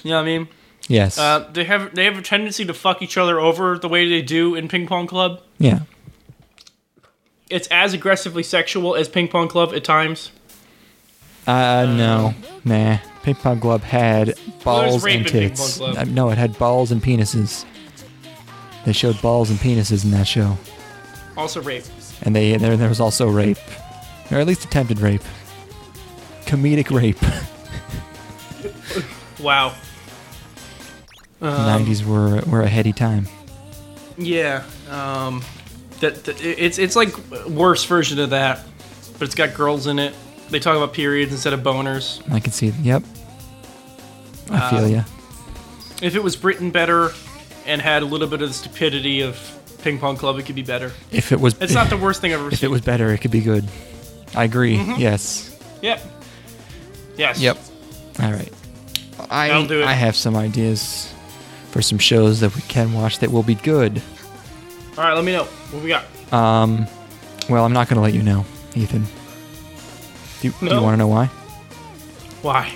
[0.03, 0.47] you know what I mean?
[0.87, 1.17] Yes.
[1.17, 4.21] Uh, they have they have a tendency to fuck each other over the way they
[4.21, 5.41] do in Ping Pong Club.
[5.57, 5.81] yeah.
[7.49, 10.31] It's as aggressively sexual as Ping Pong Club at times.
[11.45, 12.33] Uh, no.
[12.63, 12.99] Nah.
[13.23, 15.79] Ping Pong Club had balls and tits.
[15.79, 17.65] Uh, no, it had balls and penises.
[18.85, 20.57] They showed balls and penises in that show.
[21.37, 21.83] Also rape.
[22.23, 23.57] And they there, there was also rape.
[24.31, 25.21] Or at least attempted rape.
[26.45, 27.17] Comedic rape.
[29.41, 29.73] Wow.
[31.39, 33.27] the 90s were, were a heady time.
[34.17, 34.63] Yeah.
[34.89, 35.41] Um,
[35.99, 37.15] that, that it's it's like
[37.47, 38.63] worse version of that,
[39.13, 40.13] but it's got girls in it.
[40.51, 42.21] They talk about periods instead of boners.
[42.31, 42.67] I can see.
[42.81, 43.03] Yep.
[44.51, 45.03] I feel ya.
[46.01, 47.11] If it was written better
[47.65, 49.37] and had a little bit of the stupidity of
[49.81, 50.91] Ping Pong Club, it could be better.
[51.11, 52.67] If it was, It's not the worst thing I've ever if seen.
[52.67, 53.67] it was better, it could be good.
[54.35, 54.77] I agree.
[54.77, 54.99] Mm-hmm.
[54.99, 55.57] Yes.
[55.81, 56.01] Yep.
[57.17, 57.39] Yes.
[57.39, 57.57] Yep.
[58.21, 58.51] All right.
[59.29, 59.85] I That'll do it.
[59.85, 61.13] I have some ideas
[61.69, 64.01] for some shows that we can watch that will be good.
[64.97, 65.13] All right.
[65.13, 66.05] Let me know what we got.
[66.33, 66.87] Um,
[67.49, 68.45] well, I'm not going to let you know,
[68.75, 69.05] Ethan.
[70.41, 71.27] Do, you- do you want to know why?
[72.41, 72.73] Why?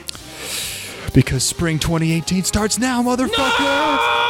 [1.14, 4.25] Because spring 2018 starts now, motherfucker!